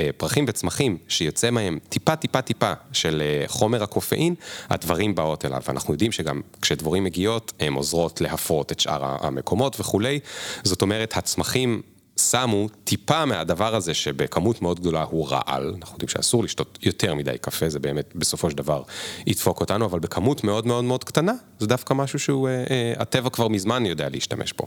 [0.00, 4.34] אה, פרחים וצמחים שיוצא מהם טיפה טיפה טיפה של אה, חומר הקופאין,
[4.70, 5.60] הדברים באות אליו.
[5.68, 10.20] ואנחנו יודעים שגם כשדבורים מגיעות, הן עוזרות להפרות את שאר המקומות וכולי.
[10.64, 11.82] זאת אומרת, הצמחים
[12.30, 17.36] שמו טיפה מהדבר הזה שבכמות מאוד גדולה הוא רעל, אנחנו יודעים שאסור לשתות יותר מדי
[17.40, 18.82] קפה, זה באמת בסופו של דבר
[19.26, 23.30] ידפוק אותנו, אבל בכמות מאוד מאוד מאוד קטנה, זה דווקא משהו שהוא, אה, אה, הטבע
[23.30, 24.66] כבר מזמן יודע להשתמש בו.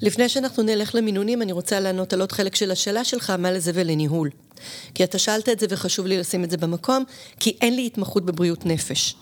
[0.00, 3.70] לפני שאנחנו נלך למינונים, אני רוצה לענות על עוד חלק של השאלה שלך, מה לזה
[3.74, 4.30] ולניהול.
[4.94, 7.04] כי אתה שאלת את זה וחשוב לי לשים את זה במקום,
[7.40, 9.14] כי אין לי התמחות בבריאות נפש.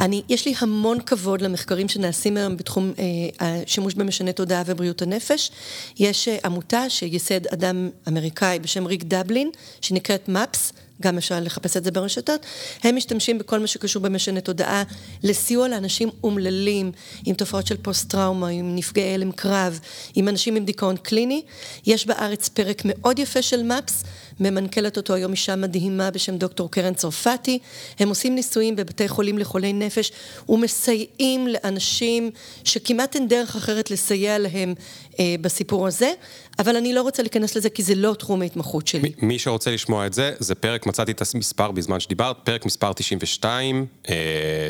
[0.00, 3.04] אני, יש לי המון כבוד למחקרים שנעשים היום בתחום אה,
[3.46, 5.50] השימוש במשנה תודעה ובריאות הנפש.
[5.98, 11.84] יש אה, עמותה שייסד אדם אמריקאי בשם ריק דבלין, שנקראת MAPS, גם אפשר לחפש את
[11.84, 12.46] זה ברשתות,
[12.84, 14.82] הם משתמשים בכל מה שקשור במשנה תודעה
[15.22, 16.92] לסיוע לאנשים אומללים,
[17.24, 19.80] עם תופעות של פוסט-טראומה, עם נפגעי הלם קרב,
[20.14, 21.42] עם אנשים עם דיכאון קליני.
[21.86, 24.06] יש בארץ פרק מאוד יפה של MAPS,
[24.40, 27.58] ממנכ"לת אותו היום אישה מדהימה בשם דוקטור קרן צרפתי.
[27.98, 30.12] הם עושים ניסויים בבתי חולים לחולי נפש
[30.48, 32.30] ומסייעים לאנשים
[32.64, 34.74] שכמעט אין דרך אחרת לסייע להם
[35.20, 36.12] אה, בסיפור הזה,
[36.58, 39.12] אבל אני לא רוצה להיכנס לזה כי זה לא תחום ההתמחות שלי.
[39.22, 43.86] מי שרוצה לשמוע את זה, זה פרק, מצאתי את המספר בזמן שדיברת, פרק מספר 92,
[44.08, 44.14] אה,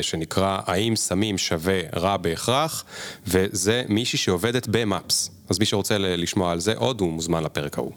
[0.01, 2.85] שנקרא האם סמים שווה רע בהכרח,
[3.27, 5.31] וזה מישהי שעובדת במאפס.
[5.49, 7.91] אז מי שרוצה לשמוע על זה עוד, הוא מוזמן לפרק ההוא.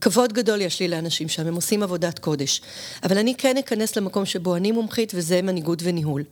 [0.00, 2.60] כבוד גדול יש לי לאנשים שם, הם עושים עבודת קודש.
[3.02, 6.24] אבל אני כן אכנס למקום שבו אני מומחית, וזה מנהיגות וניהול.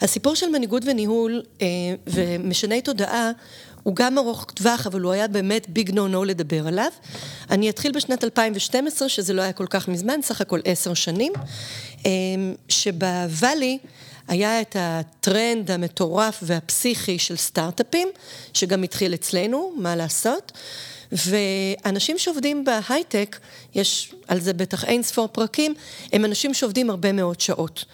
[0.00, 1.66] הסיפור של מנהיגות וניהול אה,
[2.06, 3.30] ומשני תודעה
[3.82, 6.90] הוא גם ארוך טווח, אבל הוא היה באמת ביג נו נו לדבר עליו.
[7.50, 11.32] אני אתחיל בשנת 2012, שזה לא היה כל כך מזמן, סך הכל עשר שנים,
[12.06, 12.10] אה,
[12.68, 13.78] שבוואלי
[14.28, 18.08] היה את הטרנד המטורף והפסיכי של סטארט-אפים,
[18.54, 20.52] שגם התחיל אצלנו, מה לעשות.
[21.12, 23.38] ואנשים שעובדים בהייטק,
[23.74, 25.74] יש על זה בטח אין ספור פרקים,
[26.12, 27.84] הם אנשים שעובדים הרבה מאוד שעות.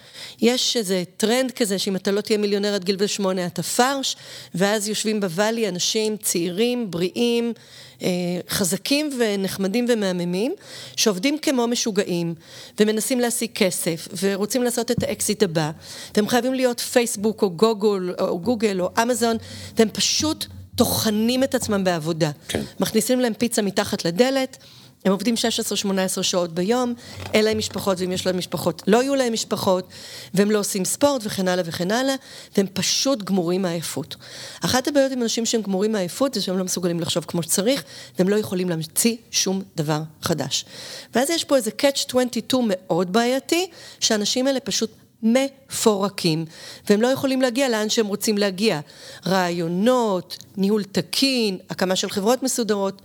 [0.41, 4.15] יש איזה טרנד כזה שאם אתה לא תהיה מיליונר עד גיל ושמונה אתה פרש,
[4.55, 7.53] ואז יושבים בוואלי אנשים צעירים, בריאים,
[8.01, 8.09] אה,
[8.49, 10.53] חזקים ונחמדים ומהממים,
[10.95, 12.35] שעובדים כמו משוגעים,
[12.79, 15.71] ומנסים להשיג כסף, ורוצים לעשות את האקזיט הבא,
[16.15, 19.37] והם חייבים להיות פייסבוק או גוגל או גוגל או אמזון,
[19.77, 22.31] והם פשוט טוחנים את עצמם בעבודה.
[22.47, 22.61] כן.
[22.79, 24.57] מכניסים להם פיצה מתחת לדלת,
[25.05, 25.35] הם עובדים
[26.19, 26.93] 16-18 שעות ביום,
[27.33, 29.87] אין להם משפחות, ואם יש להם משפחות, לא יהיו להם משפחות,
[30.33, 32.15] והם לא עושים ספורט וכן הלאה וכן הלאה,
[32.57, 34.15] והם פשוט גמורים מעייפות.
[34.61, 37.83] אחת הבעיות עם אנשים שהם גמורים מעייפות, זה שהם לא מסוגלים לחשוב כמו שצריך,
[38.19, 40.65] והם לא יכולים להמציא שום דבר חדש.
[41.15, 44.89] ואז יש פה איזה catch 22 מאוד בעייתי, שהאנשים האלה פשוט
[45.23, 46.45] מפורקים,
[46.89, 48.79] והם לא יכולים להגיע לאן שהם רוצים להגיע.
[49.27, 53.01] רעיונות, ניהול תקין, הקמה של חברות מסודרות,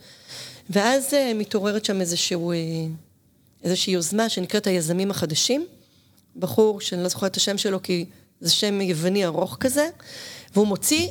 [0.70, 2.56] ואז uh, מתעוררת שם איזשהו, uh,
[3.64, 5.66] איזושהי יוזמה שנקראת היזמים החדשים,
[6.36, 8.04] בחור שאני לא זוכרת את השם שלו כי
[8.40, 9.88] זה שם יווני ארוך כזה,
[10.54, 11.08] והוא מוציא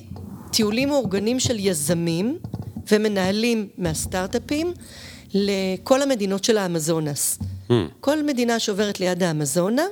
[0.51, 2.37] טיולים מאורגנים של יזמים
[2.91, 4.73] ומנהלים מהסטארט-אפים
[5.33, 7.39] לכל המדינות של האמזונס.
[7.69, 7.73] Mm.
[8.01, 9.91] כל מדינה שעוברת ליד האמזונה, אמ,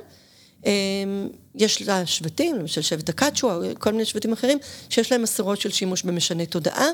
[1.54, 4.58] יש לה שבטים, למשל שבט הקאצ'ו, כל מיני שבטים אחרים,
[4.90, 6.88] שיש להם מסורות של שימוש במשנה תודעה,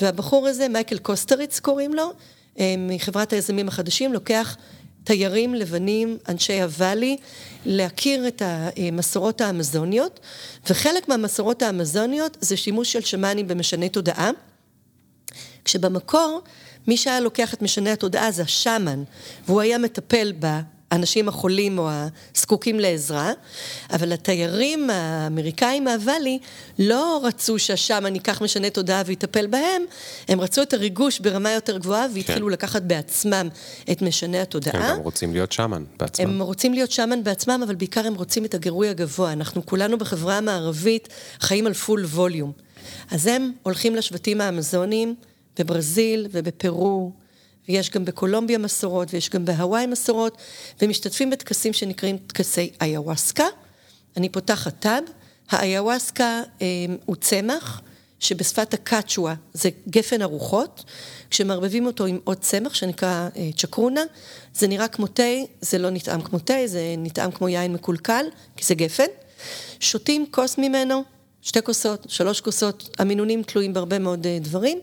[0.00, 2.12] והבחור הזה, מייקל קוסטריץ קוראים לו,
[2.58, 4.56] אמ, מחברת היזמים החדשים, לוקח
[5.04, 7.16] תיירים לבנים, אנשי הוואלי,
[7.66, 10.20] להכיר את המסורות האמזוניות,
[10.70, 14.30] וחלק מהמסורות האמזוניות זה שימוש של שמאנים במשני תודעה,
[15.64, 16.40] כשבמקור
[16.86, 19.02] מי שהיה לוקח את משנה התודעה זה השאמן,
[19.46, 20.32] והוא היה מטפל
[20.90, 21.88] באנשים החולים או
[22.34, 23.32] הזקוקים לעזרה,
[23.92, 26.38] אבל התיירים האמריקאים מהוואלי
[26.78, 29.82] לא רצו שהשאמן ייקח משנה תודעה ויטפל בהם,
[30.28, 32.52] הם רצו את הריגוש ברמה יותר גבוהה והתחילו כן.
[32.52, 33.48] לקחת בעצמם
[33.90, 34.90] את משנה התודעה.
[34.90, 36.30] הם גם רוצים להיות שאמן בעצמם.
[36.30, 39.32] הם רוצים להיות שאמן בעצמם, אבל בעיקר הם רוצים את הגירוי הגבוה.
[39.32, 41.08] אנחנו כולנו בחברה המערבית
[41.40, 42.52] חיים על פול ווליום.
[43.10, 45.14] אז הם הולכים לשבטים האמזוניים,
[45.58, 47.12] בברזיל ובפרו,
[47.68, 50.36] ויש גם בקולומביה מסורות, ויש גם בהוואי מסורות,
[50.82, 53.46] ומשתתפים בטקסים שנקראים טקסי איוואסקה.
[54.16, 55.04] אני פותחת טאב,
[55.50, 56.66] האיוואסקה אה,
[57.04, 57.80] הוא צמח,
[58.20, 60.84] שבשפת הקאצ'ואה זה גפן הרוחות,
[61.30, 64.02] כשמערבבים אותו עם עוד צמח שנקרא אה, צ'קרונה,
[64.54, 65.22] זה נראה כמו תה,
[65.60, 69.06] זה לא נטעם כמו תה, זה נטעם כמו יין מקולקל, כי זה גפן.
[69.80, 71.02] שותים כוס ממנו,
[71.42, 74.80] שתי כוסות, שלוש כוסות, המינונים תלויים בהרבה מאוד אה, דברים.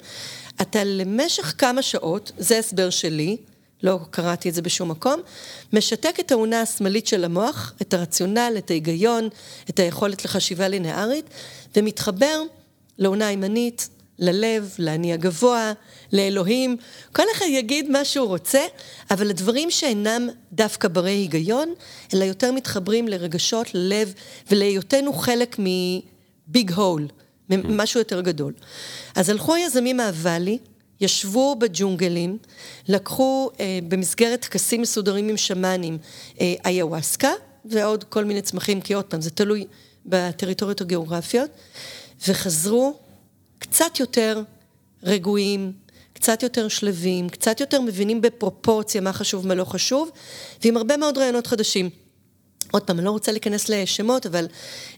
[0.61, 3.37] אתה למשך כמה שעות, זה הסבר שלי,
[3.83, 5.21] לא קראתי את זה בשום מקום,
[5.73, 9.29] משתק את האונה השמאלית של המוח, את הרציונל, את ההיגיון,
[9.69, 11.25] את היכולת לחשיבה לינארית,
[11.75, 12.41] ומתחבר
[12.99, 13.89] לאונה הימנית,
[14.19, 15.73] ללב, לאני הגבוה,
[16.13, 16.77] לאלוהים,
[17.11, 18.61] כל אחד יגיד מה שהוא רוצה,
[19.11, 21.73] אבל הדברים שאינם דווקא ברי היגיון,
[22.13, 24.13] אלא יותר מתחברים לרגשות, ללב,
[24.51, 27.07] ולהיותנו חלק מביג הול.
[27.49, 28.53] משהו יותר גדול.
[29.15, 30.57] אז הלכו היזמים מהוואלי,
[31.01, 32.37] ישבו בג'ונגלים,
[32.87, 35.97] לקחו אה, במסגרת טקסים מסודרים עם שמאנים
[36.41, 37.31] אה, איוואסקה
[37.65, 39.65] ועוד כל מיני צמחים, כי עוד פעם, זה תלוי
[40.05, 41.49] בטריטוריות הגיאוגרפיות,
[42.27, 42.93] וחזרו
[43.59, 44.41] קצת יותר
[45.03, 45.73] רגועים,
[46.13, 50.11] קצת יותר שלווים, קצת יותר מבינים בפרופורציה מה חשוב, מה לא חשוב,
[50.63, 51.89] ועם הרבה מאוד רעיונות חדשים.
[52.71, 54.47] עוד פעם, אני לא רוצה להיכנס לשמות, אבל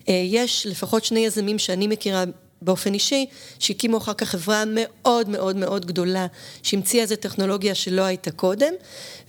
[0.10, 2.23] אה, יש לפחות שני יזמים שאני מכירה
[2.62, 3.25] באופן אישי,
[3.60, 6.27] שהקימו אחר כך חברה מאוד מאוד מאוד גדולה,
[6.63, 8.73] שהמציאה איזו טכנולוגיה שלא הייתה קודם,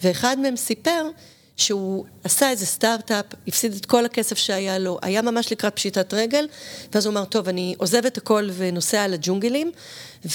[0.02, 1.08] ואחד מהם סיפר
[1.56, 6.48] שהוא עשה איזה סטארט-אפ, הפסיד את כל הכסף שהיה לו, היה ממש לקראת פשיטת רגל,
[6.92, 9.72] ואז הוא אמר, טוב, אני עוזב את הכל ונוסע לג'ונגלים,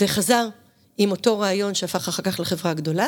[0.02, 0.48] וחזר
[0.98, 3.08] עם אותו רעיון שהפך אחר כך לחברה גדולה,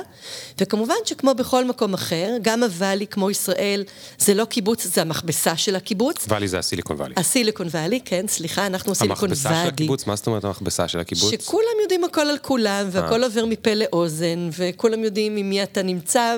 [0.57, 3.83] וכמובן שכמו בכל מקום אחר, גם הוואלי, כמו ישראל,
[4.17, 6.25] זה לא קיבוץ, זה המכבסה של הקיבוץ.
[6.27, 7.13] ואלי זה הסיליקון ואלי.
[7.17, 9.31] הסיליקון ואלי, כן, סליחה, אנחנו הסיליקון ואלי.
[9.31, 11.31] המכבסה של הקיבוץ, מה זאת אומרת המכבסה של הקיבוץ?
[11.31, 16.37] שכולם יודעים הכל על כולם, והכל עובר מפה לאוזן, וכולם יודעים עם מי אתה נמצא,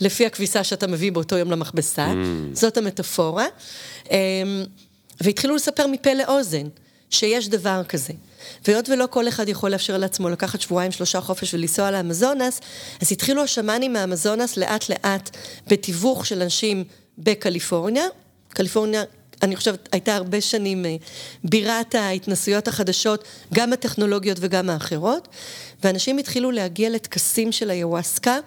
[0.00, 2.56] ולפי הכביסה שאתה מביא באותו יום למכבסה, mm.
[2.56, 3.46] זאת המטאפורה.
[4.10, 4.16] אמ,
[5.20, 6.66] והתחילו לספר מפה לאוזן,
[7.10, 8.12] שיש דבר כזה.
[8.66, 12.60] והיות ולא כל אחד יכול לאפשר לעצמו לקחת שבועיים, שלושה חופש ולנסוע לאמזונס,
[13.02, 15.30] אז התחילו השמאנים מהאמזונס לאט לאט
[15.66, 16.84] בתיווך של אנשים
[17.18, 18.04] בקליפורניה.
[18.48, 19.02] קליפורניה
[19.42, 20.96] אני חושבת, הייתה הרבה שנים אה,
[21.44, 23.24] בירת ההתנסויות החדשות,
[23.54, 25.28] גם הטכנולוגיות וגם האחרות,
[25.84, 28.38] ואנשים התחילו להגיע לטקסים של היוואסקה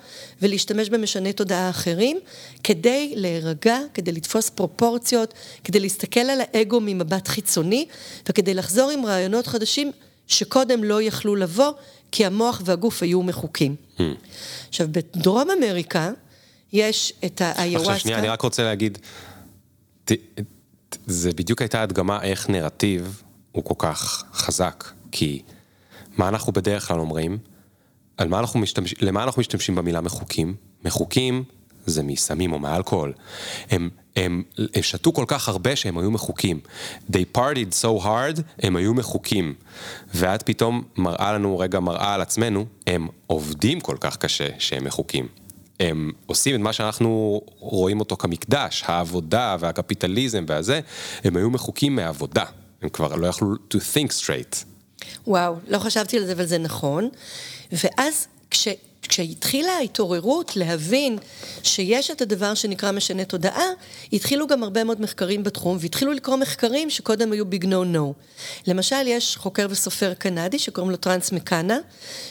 [0.41, 2.19] ולהשתמש במשני תודעה אחרים,
[2.63, 7.85] כדי להירגע, כדי לתפוס פרופורציות, כדי להסתכל על האגו ממבט חיצוני,
[8.29, 9.91] וכדי לחזור עם רעיונות חדשים
[10.27, 11.71] שקודם לא יכלו לבוא,
[12.11, 13.75] כי המוח והגוף היו מחוקים.
[13.97, 14.01] Hmm.
[14.69, 16.11] עכשיו, בדרום אמריקה
[16.73, 17.91] יש את היוואסקה...
[17.91, 18.97] עכשיו שנייה, אני רק רוצה להגיד,
[20.05, 20.11] ת,
[21.07, 23.21] זה בדיוק הייתה הדגמה איך נרטיב
[23.51, 25.41] הוא כל כך חזק, כי
[26.17, 27.37] מה אנחנו בדרך כלל אומרים?
[28.17, 30.55] על מה אנחנו משתמשים, למה אנחנו משתמשים במילה מחוקים?
[30.85, 31.43] מחוקים
[31.85, 33.13] זה מסמים או מאלכוהול.
[33.69, 36.59] הם, הם, הם שתו כל כך הרבה שהם היו מחוקים.
[37.11, 39.53] They partied so hard, הם היו מחוקים.
[40.13, 45.27] ואת פתאום מראה לנו, רגע מראה על עצמנו, הם עובדים כל כך קשה שהם מחוקים.
[45.79, 50.79] הם עושים את מה שאנחנו רואים אותו כמקדש, העבודה והקפיטליזם והזה,
[51.23, 52.43] הם היו מחוקים מעבודה,
[52.81, 54.74] הם כבר לא יכלו to think straight.
[55.27, 57.09] וואו, לא חשבתי על זה, אבל זה נכון.
[57.71, 58.67] ואז כש...
[59.07, 61.17] כשהתחילה ההתעוררות להבין
[61.63, 63.65] שיש את הדבר שנקרא משנה תודעה,
[64.13, 68.13] התחילו גם הרבה מאוד מחקרים בתחום, והתחילו לקרוא מחקרים שקודם היו big no no.
[68.67, 71.77] למשל, יש חוקר וסופר קנדי שקוראים לו טרנס מקנה,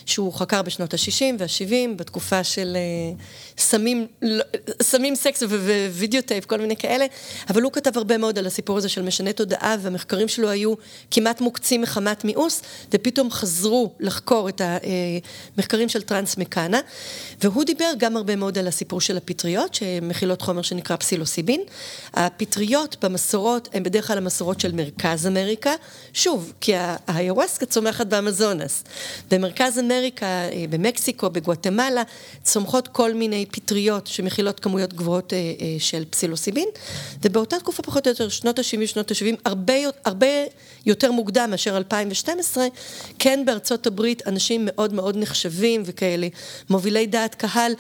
[0.07, 4.45] שהוא חקר בשנות ה-60 וה-70, בתקופה של אה, סמים, לא,
[4.83, 5.43] סמים סקס
[5.91, 7.07] ו videotape, כל מיני כאלה,
[7.51, 10.75] אבל הוא כתב הרבה מאוד על הסיפור הזה של משנה תודעה, והמחקרים שלו היו
[11.11, 12.63] כמעט מוקצים מחמת מיאוס,
[12.93, 14.61] ופתאום חזרו לחקור את
[15.57, 16.64] המחקרים של טרנס מקאנה.
[16.65, 16.79] כהנא,
[17.43, 21.61] והוא דיבר גם הרבה מאוד על הסיפור של הפטריות, שמכילות חומר שנקרא פסילוסיבין.
[22.15, 25.73] הפטריות במסורות הן בדרך כלל המסורות של מרכז אמריקה,
[26.13, 26.73] שוב, כי
[27.07, 28.85] האיווסקה צומחת באמזונס.
[29.31, 32.03] במרכז אמריקה, אה, במקסיקו, בגואטמלה,
[32.43, 36.69] צומחות כל מיני פטריות שמכילות כמויות גבוהות אה, אה, של פסילוסיבין,
[37.23, 40.27] ובאותה תקופה פחות או יותר, שנות ה-70, שנות ה-70, הרבה, הרבה
[40.87, 42.67] יותר מוקדם מאשר 2012,
[43.19, 46.29] כן בארצות הברית אנשים מאוד מאוד נחשבים וכאלה
[46.71, 47.73] מובילי דעת קהל.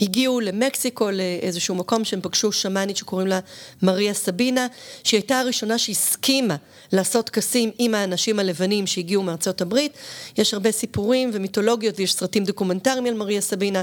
[0.00, 3.40] הגיעו למקסיקו, לאיזשהו מקום שהם פגשו שמאנית שקוראים לה
[3.82, 4.66] מריה סבינה,
[5.04, 6.56] שהיא הייתה הראשונה שהסכימה
[6.92, 9.92] לעשות טקסים עם האנשים הלבנים שהגיעו מארצות הברית.
[10.38, 13.82] יש הרבה סיפורים ומיתולוגיות ויש סרטים דוקומנטריים על מריה סבינה,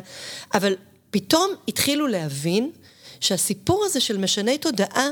[0.53, 0.75] אבל
[1.11, 2.71] פתאום התחילו להבין
[3.19, 5.09] שהסיפור הזה של משני תודעה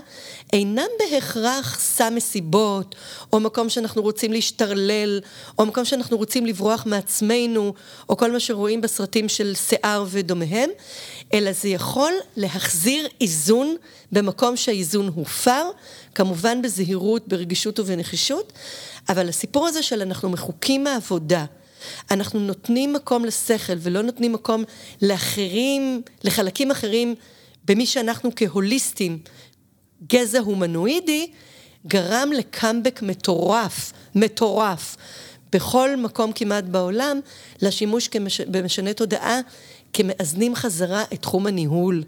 [0.53, 2.95] אינם בהכרח סם מסיבות,
[3.33, 5.19] או מקום שאנחנו רוצים להשתרלל,
[5.59, 7.73] או מקום שאנחנו רוצים לברוח מעצמנו,
[8.09, 10.69] או כל מה שרואים בסרטים של שיער ודומיהם,
[11.33, 13.75] אלא זה יכול להחזיר איזון
[14.11, 15.69] במקום שהאיזון הופר,
[16.15, 18.53] כמובן בזהירות, ברגישות ובנחישות,
[19.09, 21.45] אבל הסיפור הזה של אנחנו מחוקים מהעבודה,
[22.11, 24.63] אנחנו נותנים מקום לשכל ולא נותנים מקום
[25.01, 27.15] לאחרים, לחלקים אחרים
[27.67, 29.19] במי שאנחנו כהוליסטים,
[30.07, 31.31] גזע הומנואידי,
[31.87, 34.97] גרם לקאמבק מטורף, מטורף,
[35.53, 37.19] בכל מקום כמעט בעולם,
[37.61, 38.41] לשימוש כמש...
[38.41, 39.39] במשנה תודעה
[39.93, 42.03] כמאזנים חזרה את תחום הניהול,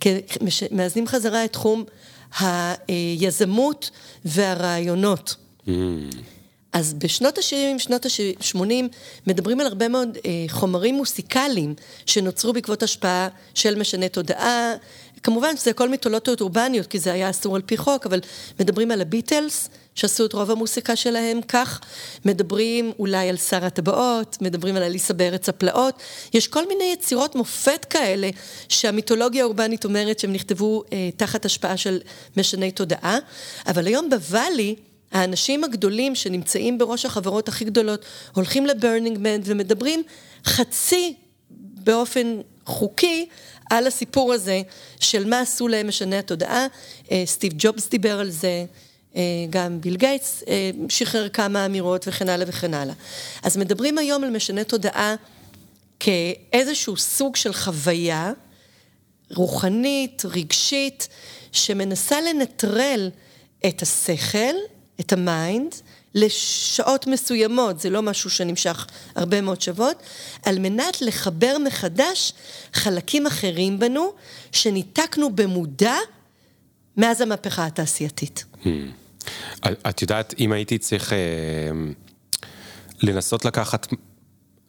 [0.00, 1.84] כמאזנים חזרה את תחום
[2.88, 3.90] היזמות
[4.24, 5.34] והרעיונות.
[5.66, 5.70] Mm.
[6.72, 8.72] אז בשנות ה-70, שנות ה-80,
[9.26, 11.74] מדברים על הרבה מאוד אה, חומרים מוסיקליים
[12.06, 14.74] שנוצרו בעקבות השפעה של משני תודעה.
[15.22, 18.20] כמובן שזה הכל מיתולוגיות אורבניות, כי זה היה אסור על פי חוק, אבל
[18.60, 21.80] מדברים על הביטלס, שעשו את רוב המוסיקה שלהם כך,
[22.24, 25.94] מדברים אולי על שר הטבעות, מדברים על אליסה בארץ הפלאות,
[26.34, 28.30] יש כל מיני יצירות מופת כאלה
[28.68, 32.00] שהמיתולוגיה האורבנית אומרת שהם נכתבו אה, תחת השפעה של
[32.36, 33.18] משני תודעה,
[33.66, 34.76] אבל היום בוואלי,
[35.12, 38.04] האנשים הגדולים שנמצאים בראש החברות הכי גדולות
[38.34, 40.02] הולכים ל Burning Man ומדברים
[40.44, 41.14] חצי
[41.84, 43.26] באופן חוקי
[43.70, 44.62] על הסיפור הזה
[45.00, 46.66] של מה עשו להם משני התודעה.
[47.10, 48.64] אה, סטיב ג'ובס דיבר על זה,
[49.16, 52.94] אה, גם ביל גייטס אה, שחרר כמה אמירות וכן הלאה וכן הלאה.
[53.42, 55.14] אז מדברים היום על משני תודעה
[56.00, 58.32] כאיזשהו סוג של חוויה
[59.34, 61.08] רוחנית, רגשית,
[61.52, 63.10] שמנסה לנטרל
[63.66, 64.54] את השכל
[65.02, 65.74] את ה mind
[66.14, 70.02] לשעות מסוימות, זה לא משהו שנמשך הרבה מאוד שבועות,
[70.46, 72.32] על מנת לחבר מחדש
[72.72, 74.12] חלקים אחרים בנו,
[74.52, 75.94] שניתקנו במודע
[76.96, 78.44] מאז המהפכה התעשייתית.
[78.62, 78.66] הממ.
[79.88, 81.18] את יודעת, אם הייתי צריך אה,
[83.02, 83.86] לנסות לקחת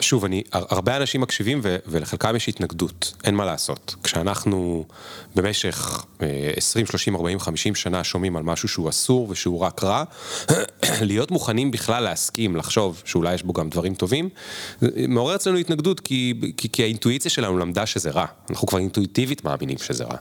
[0.00, 3.94] שוב, אני, הרבה אנשים מקשיבים ו, ולחלקם יש התנגדות, אין מה לעשות.
[4.02, 4.84] כשאנחנו
[5.34, 6.04] במשך
[6.56, 10.04] 20, 30, 40, 50 שנה שומעים על משהו שהוא אסור ושהוא רק רע,
[11.00, 14.28] להיות מוכנים בכלל להסכים, לחשוב שאולי יש בו גם דברים טובים,
[15.08, 18.26] מעורר אצלנו התנגדות כי, כי, כי האינטואיציה שלנו למדה שזה רע.
[18.50, 20.16] אנחנו כבר אינטואיטיבית מאמינים שזה רע.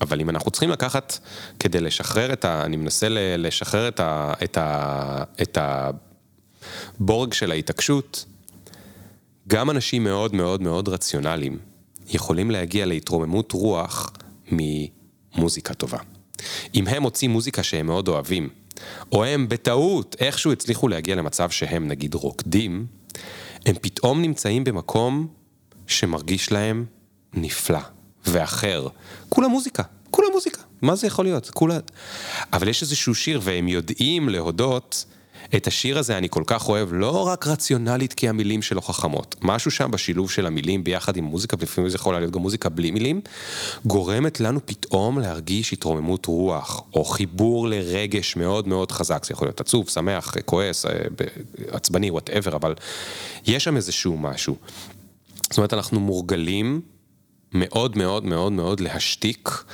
[0.00, 1.18] אבל אם אנחנו צריכים לקחת,
[1.58, 2.64] כדי לשחרר את ה...
[2.64, 3.06] אני מנסה
[3.38, 4.32] לשחרר את ה...
[4.44, 5.22] את ה...
[5.42, 5.58] את
[7.00, 8.24] הבורג של ההתעקשות,
[9.50, 11.58] גם אנשים מאוד מאוד מאוד רציונליים
[12.08, 14.12] יכולים להגיע להתרוממות רוח
[14.52, 15.98] ממוזיקה טובה.
[16.74, 18.48] אם הם מוצאים מוזיקה שהם מאוד אוהבים,
[19.12, 22.86] או הם בטעות איכשהו הצליחו להגיע למצב שהם נגיד רוקדים,
[23.66, 25.26] הם פתאום נמצאים במקום
[25.86, 26.84] שמרגיש להם
[27.34, 27.80] נפלא
[28.26, 28.88] ואחר.
[29.28, 30.62] כולה מוזיקה, כולה מוזיקה.
[30.82, 31.50] מה זה יכול להיות?
[31.50, 31.78] כולה...
[32.52, 35.04] אבל יש איזשהו שיר והם יודעים להודות
[35.56, 39.70] את השיר הזה אני כל כך אוהב, לא רק רציונלית כי המילים שלו חכמות, משהו
[39.70, 43.20] שם בשילוב של המילים ביחד עם מוזיקה, ולפעמים זה יכול להיות גם מוזיקה בלי מילים,
[43.84, 49.60] גורמת לנו פתאום להרגיש התרוממות רוח, או חיבור לרגש מאוד מאוד חזק, זה יכול להיות
[49.60, 50.92] עצוב, שמח, כועס, אה,
[51.68, 52.74] עצבני, וואטאבר, אבל
[53.46, 54.56] יש שם איזשהו משהו.
[55.50, 56.80] זאת אומרת, אנחנו מורגלים
[57.52, 59.64] מאוד מאוד מאוד מאוד להשתיק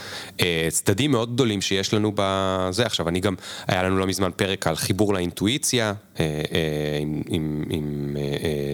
[0.41, 2.87] אה, צדדים מאוד גדולים שיש לנו בזה.
[2.87, 3.35] עכשיו, אני גם,
[3.67, 8.17] היה לנו לא מזמן פרק על חיבור לאינטואיציה אה, אה, עם, עם, עם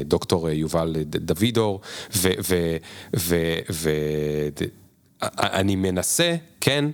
[0.04, 1.80] דוקטור יובל דוידור,
[2.16, 2.30] ו...
[2.48, 2.76] ו,
[3.16, 3.36] ו,
[3.70, 3.90] ו
[5.38, 6.84] אני מנסה, כן,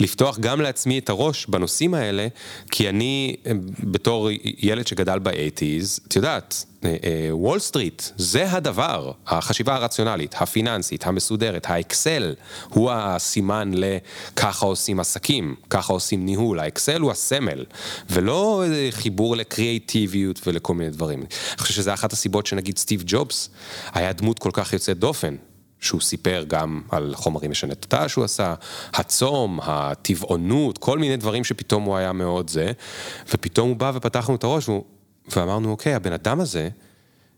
[0.00, 2.26] לפתוח גם לעצמי את הראש בנושאים האלה,
[2.70, 3.36] כי אני,
[3.80, 4.28] בתור
[4.58, 6.64] ילד שגדל ב eighties, את יודעת,
[7.30, 12.34] וול אה, סטריט, זה הדבר, החשיבה הרציונלית, הפיננסית, המסודרת, האקסל,
[12.68, 17.64] הוא הסימן לככה עושים עסקים, ככה עושים ניהול, האקסל הוא הסמל,
[18.10, 21.18] ולא חיבור לקריאיטיביות ולכל מיני דברים.
[21.18, 23.50] אני חושב שזה אחת הסיבות שנגיד סטיב ג'ובס
[23.92, 25.36] היה דמות כל כך יוצאת דופן.
[25.80, 28.54] שהוא סיפר גם על חומרים משני תודעה שהוא עשה,
[28.94, 32.72] הצום, הטבעונות, כל מיני דברים שפתאום הוא היה מאוד זה,
[33.28, 34.84] ופתאום הוא בא ופתחנו את הראש והוא,
[35.36, 36.68] ואמרנו, אוקיי, הבן אדם הזה,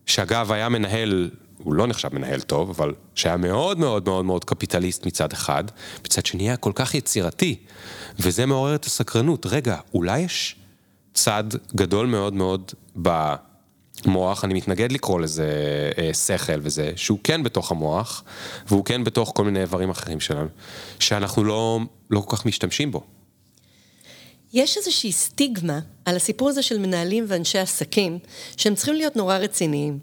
[0.06, 5.06] שאגב היה מנהל, הוא לא נחשב מנהל טוב, אבל שהיה מאוד מאוד מאוד מאוד קפיטליסט
[5.06, 5.64] מצד אחד,
[6.04, 7.56] מצד שני היה כל כך יצירתי,
[8.18, 9.46] וזה מעורר את הסקרנות.
[9.46, 10.56] רגע, אולי יש
[11.14, 12.72] צד גדול מאוד מאוד
[13.02, 13.34] ב...
[14.06, 15.50] מוח, אני מתנגד לקרוא לזה
[15.98, 18.24] אה, שכל וזה, שהוא כן בתוך המוח,
[18.66, 20.48] והוא כן בתוך כל מיני איברים אחרים שלנו,
[20.98, 21.80] שאנחנו לא,
[22.10, 23.02] לא כל כך משתמשים בו.
[24.52, 28.18] יש איזושהי סטיגמה על הסיפור הזה של מנהלים ואנשי עסקים,
[28.56, 29.98] שהם צריכים להיות נורא רציניים.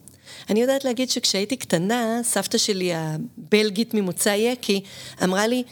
[0.49, 4.81] אני יודעת להגיד שכשהייתי קטנה, סבתא שלי הבלגית ממוצא יקי,
[5.23, 5.63] אמרה לי,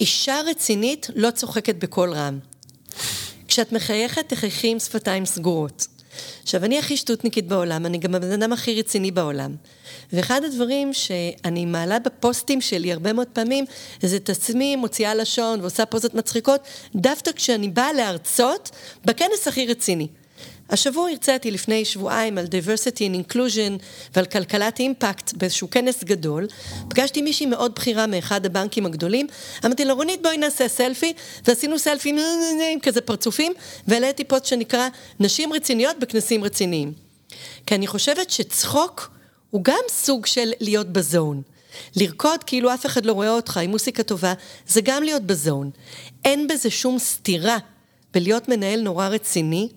[0.00, 2.38] אישה רצינית לא צוחקת בקול רם.
[3.48, 5.86] כשאת מחייכת, תחייכי עם שפתיים סגורות.
[6.42, 9.54] עכשיו, אני הכי שטותניקית בעולם, אני גם הבן אדם הכי רציני בעולם.
[10.12, 13.64] ואחד הדברים שאני מעלה בפוסטים שלי הרבה מאוד פעמים,
[14.02, 16.60] זה את עצמי מוציאה לשון ועושה פוזות מצחיקות,
[16.94, 18.70] דווקא כשאני באה להרצות
[19.04, 20.08] בכנס הכי רציני.
[20.70, 23.82] השבוע הרציתי לפני שבועיים על diversity and inclusion
[24.14, 26.46] ועל כלכלת אימפקט באיזשהו כנס גדול.
[26.88, 29.26] פגשתי מישהי מאוד בכירה מאחד הבנקים הגדולים,
[29.64, 31.12] אמרתי לה, רונית בואי נעשה סלפי,
[31.44, 32.14] ועשינו סלפי
[32.72, 33.52] עם כזה פרצופים,
[33.88, 34.88] והעליתי פוסט שנקרא
[35.20, 36.92] נשים רציניות בכנסים רציניים.
[37.66, 39.10] כי אני חושבת שצחוק
[39.50, 41.42] הוא גם סוג של להיות בזון.
[41.96, 44.32] לרקוד כאילו אף אחד לא רואה אותך עם מוסיקה טובה,
[44.68, 45.70] זה גם להיות בזון.
[46.24, 47.58] אין בזה שום סתירה
[48.14, 49.68] בלהיות מנהל נורא רציני,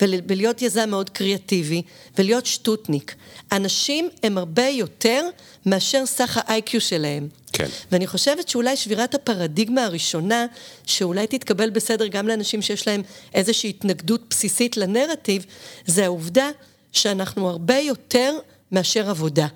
[0.00, 1.82] ולהיות יזם מאוד קריאטיבי,
[2.18, 3.14] ולהיות שטוטניק.
[3.52, 5.28] אנשים הם הרבה יותר
[5.66, 7.28] מאשר סך ה-IQ שלהם.
[7.52, 7.66] כן.
[7.92, 10.46] ואני חושבת שאולי שבירת הפרדיגמה הראשונה,
[10.86, 13.02] שאולי תתקבל בסדר גם לאנשים שיש להם
[13.34, 15.46] איזושהי התנגדות בסיסית לנרטיב,
[15.86, 16.50] זה העובדה
[16.92, 18.38] שאנחנו הרבה יותר
[18.72, 19.46] מאשר עבודה.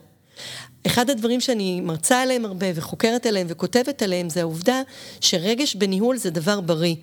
[0.87, 4.83] אחד הדברים שאני מרצה עליהם הרבה וחוקרת עליהם וכותבת עליהם זה העובדה
[5.21, 6.95] שרגש בניהול זה דבר בריא.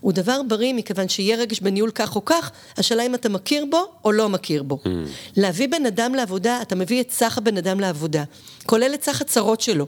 [0.00, 3.92] הוא דבר בריא מכיוון שיהיה רגש בניהול כך או כך, השאלה אם אתה מכיר בו
[4.04, 4.78] או לא מכיר בו.
[4.84, 4.88] Mm.
[5.36, 8.24] להביא בן אדם לעבודה, אתה מביא את סך הבן אדם לעבודה,
[8.66, 9.86] כולל את סך הצרות שלו.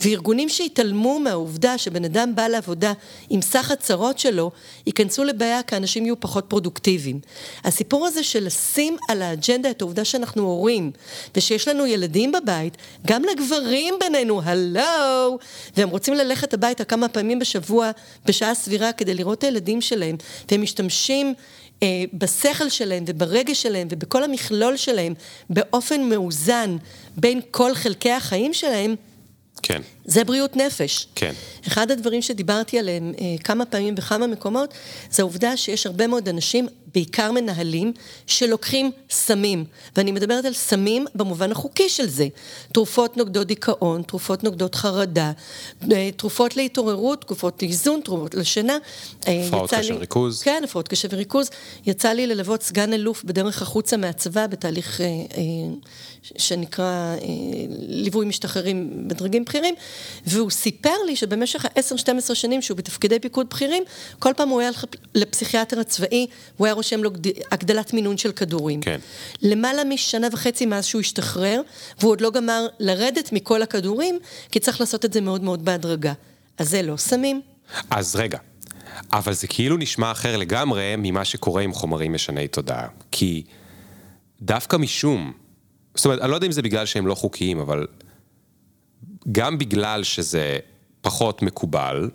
[0.00, 2.92] וארגונים שהתעלמו מהעובדה שבן אדם בא לעבודה
[3.30, 4.50] עם סך הצרות שלו,
[4.86, 7.20] ייכנסו לבעיה כי אנשים יהיו פחות פרודוקטיביים.
[7.64, 10.90] הסיפור הזה של לשים על האג'נדה את העובדה שאנחנו הורים,
[11.36, 15.38] ושיש לנו ילדים בבית, גם לגברים בינינו, הלו,
[15.76, 17.90] והם רוצים ללכת הביתה כמה פעמים בשבוע,
[18.26, 20.16] בשעה סבירה, כדי לראות את הילדים שלהם,
[20.50, 21.34] והם משתמשים
[22.12, 25.14] בשכל שלהם וברגש שלהם ובכל המכלול שלהם
[25.50, 26.76] באופן מאוזן
[27.16, 28.94] בין כל חלקי החיים שלהם,
[29.62, 29.82] כן.
[30.04, 31.06] זה בריאות נפש.
[31.14, 31.32] כן.
[31.66, 34.74] אחד הדברים שדיברתי עליהם אה, כמה פעמים בכמה מקומות,
[35.10, 37.92] זה העובדה שיש הרבה מאוד אנשים, בעיקר מנהלים,
[38.26, 39.64] שלוקחים סמים.
[39.96, 42.28] ואני מדברת על סמים במובן החוקי של זה.
[42.72, 45.32] תרופות נוגדות דיכאון, תרופות נוגדות חרדה,
[45.92, 48.78] אה, תרופות להתעוררות, תרופות לאיזון, תרופות לשינה.
[49.28, 50.42] אה, הפרעות קשב וריכוז.
[50.42, 51.50] כן, הפרעות קשב וריכוז.
[51.86, 55.00] יצא לי ללוות סגן אלוף בדרך החוצה מהצבא בתהליך...
[56.22, 57.16] שנקרא אה,
[57.88, 59.74] ליווי משתחררים בדרגים בכירים,
[60.26, 63.82] והוא סיפר לי שבמשך ה-10-12 שנים שהוא בתפקידי פיקוד בכירים,
[64.18, 64.70] כל פעם הוא היה
[65.14, 67.10] לפסיכיאטר הצבאי, הוא היה רושם לו
[67.52, 68.80] הגדלת מינון של כדורים.
[68.80, 69.00] כן.
[69.42, 71.60] למעלה משנה וחצי מאז שהוא השתחרר,
[72.00, 74.18] והוא עוד לא גמר לרדת מכל הכדורים,
[74.50, 76.12] כי צריך לעשות את זה מאוד מאוד בהדרגה.
[76.58, 77.40] אז זה לא סמים.
[77.90, 78.38] אז רגע,
[79.12, 82.88] אבל זה כאילו נשמע אחר לגמרי ממה שקורה עם חומרים משני תודעה.
[83.10, 83.42] כי
[84.42, 85.32] דווקא משום
[85.98, 87.86] זאת אומרת, אני לא יודע אם זה בגלל שהם לא חוקיים, אבל
[89.32, 90.58] גם בגלל שזה
[91.00, 92.10] פחות מקובל,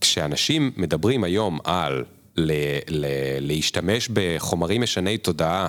[0.00, 2.04] כשאנשים מדברים היום על
[2.36, 3.06] ל- ל-
[3.40, 5.68] להשתמש בחומרים משני תודעה,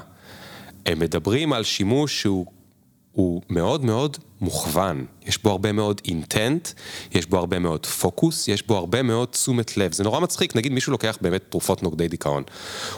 [0.86, 6.69] הם מדברים על שימוש שהוא מאוד מאוד מוכוון, יש בו הרבה מאוד אינטנט,
[7.11, 9.93] יש בו הרבה מאוד פוקוס, יש בו הרבה מאוד תשומת לב.
[9.93, 12.43] זה נורא מצחיק, נגיד מישהו לוקח באמת תרופות נוגדי דיכאון.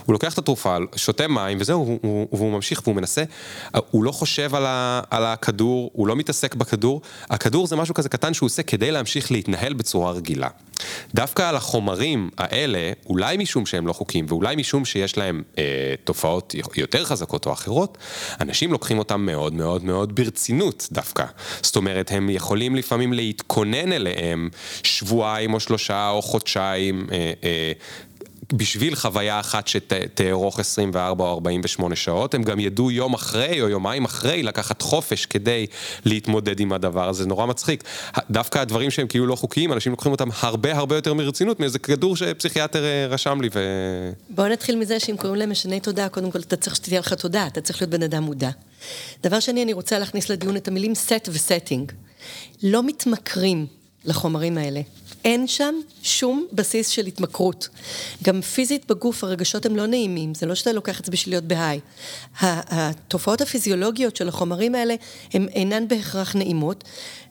[0.06, 3.24] הוא לוקח את התרופה, שותה מים וזהו, הוא, הוא, והוא ממשיך והוא מנסה,
[3.92, 8.10] הוא לא חושב על, ה, על הכדור, הוא לא מתעסק בכדור, הכדור זה משהו כזה
[8.10, 10.50] קטן שהוא עושה כדי להמשיך להתנהל בצורה רגילה.
[11.14, 15.64] דווקא על החומרים האלה, אולי משום שהם לא חוקיים ואולי משום שיש להם אה,
[16.04, 17.98] תופעות יותר חזקות או אחרות,
[18.42, 21.27] אנשים לוקחים אותם מאוד מאוד מאוד ברצינות דווקא.
[21.62, 24.50] זאת אומרת, הם יכולים לפעמים להתכונן אליהם
[24.84, 27.08] שבועיים או שלושה או חודשיים.
[27.12, 27.72] אה, אה,
[28.54, 34.06] בשביל חוויה אחת שתארוך 24 או 48 שעות, הם גם ידעו יום אחרי או יומיים
[34.06, 35.66] אחרי לקחת חופש כדי
[36.06, 37.84] להתמודד עם הדבר הזה, זה נורא מצחיק.
[38.30, 42.16] דווקא הדברים שהם כאילו לא חוקיים, אנשים לוקחים אותם הרבה הרבה יותר מרצינות מאיזה כדור
[42.16, 43.60] שפסיכיאטר אה, רשם לי ו...
[44.30, 47.48] בואו נתחיל מזה שאם קוראים להם משני תודעה, קודם כל אתה צריך שתהיה לך תודעה,
[47.48, 48.50] אתה צריך להיות בן אדם מודע.
[49.24, 51.94] דבר שני, אני רוצה להכניס לדיון את המילים set ו-setting.
[52.64, 53.66] לא מתמכרים
[54.06, 54.82] לחומרים האלה.
[55.26, 57.70] אין שם שום בסיס של התמכרות.
[58.24, 61.44] גם פיזית בגוף הרגשות הם לא נעימים, זה לא שאתה לוקח את זה בשביל להיות
[61.44, 61.80] בהיי.
[62.40, 64.96] התופעות הפיזיולוגיות של החומרים האלה
[65.34, 66.84] הן אינן בהכרח נעימות.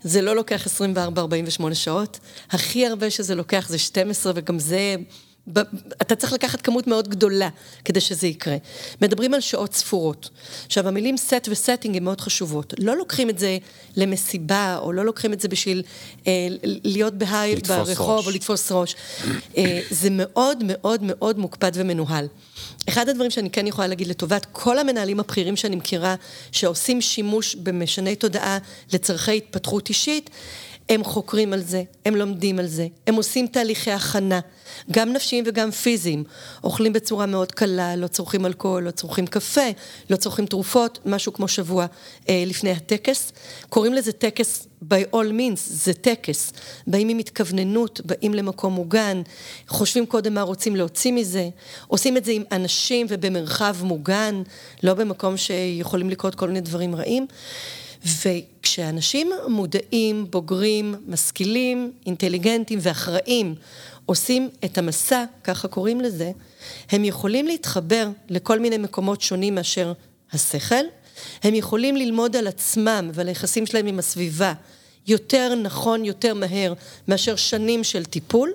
[0.03, 2.19] זה לא לוקח 24-48 שעות,
[2.51, 4.97] הכי הרבה שזה לוקח זה 12 וגם זה
[6.03, 7.49] אתה צריך לקחת כמות מאוד גדולה
[7.85, 8.57] כדי שזה יקרה.
[9.03, 10.31] מדברים על שעות ספורות.
[10.67, 12.75] עכשיו, המילים set ו-setting הן מאוד חשובות.
[12.79, 13.59] לא לוקחים את זה
[13.97, 15.83] למסיבה, או לא לוקחים את זה בשביל
[16.27, 16.33] אה,
[16.63, 18.27] להיות בהיי ברחוב, ראש.
[18.27, 18.97] או לתפוס ראש.
[19.57, 22.27] אה, זה מאוד מאוד מאוד מוקפד ומנוהל.
[22.89, 26.15] אחד הדברים שאני כן יכולה להגיד לטובת כל המנהלים הבכירים שאני מכירה,
[26.53, 28.59] שעושים שימוש במשני תודעה
[28.93, 30.31] לצורכי התפתחות אישית,
[30.89, 34.41] הם חוקרים על זה, הם לומדים על זה, הם עושים תהליכי הכנה,
[34.91, 36.25] גם נפשיים וגם פיזיים.
[36.65, 39.71] אוכלים בצורה מאוד קלה, לא צורכים אלכוהול, לא צורכים קפה,
[40.11, 41.87] לא צורכים תרופות, משהו כמו שבוע
[42.29, 43.33] אה, לפני הטקס.
[43.69, 46.53] קוראים לזה טקס by all means, זה טקס.
[46.87, 49.23] באים עם התכווננות, באים למקום מוגן,
[49.69, 51.49] חושבים קודם מה רוצים להוציא מזה,
[51.87, 54.43] עושים את זה עם אנשים ובמרחב מוגן,
[54.83, 57.27] לא במקום שיכולים לקרות כל מיני דברים רעים.
[58.07, 63.55] וכשאנשים מודעים, בוגרים, משכילים, אינטליגנטים ואחראים
[64.07, 66.31] עושים את המסע, ככה קוראים לזה,
[66.91, 69.93] הם יכולים להתחבר לכל מיני מקומות שונים מאשר
[70.33, 70.85] השכל,
[71.43, 74.53] הם יכולים ללמוד על עצמם ועל היחסים שלהם עם הסביבה
[75.07, 76.73] יותר נכון, יותר מהר,
[77.09, 78.53] מאשר שנים של טיפול,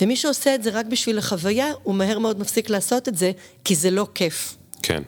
[0.00, 3.32] ומי שעושה את זה רק בשביל החוויה, הוא מהר מאוד מפסיק לעשות את זה,
[3.64, 4.56] כי זה לא כיף.
[4.82, 5.02] כן.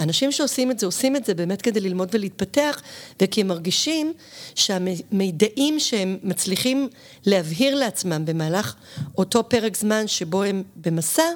[0.00, 2.82] אנשים שעושים את זה, עושים את זה באמת כדי ללמוד ולהתפתח,
[3.22, 4.12] וכי הם מרגישים
[4.54, 6.88] שהמידעים שהם מצליחים
[7.26, 8.74] להבהיר לעצמם במהלך
[9.18, 11.28] אותו פרק זמן שבו הם במסע,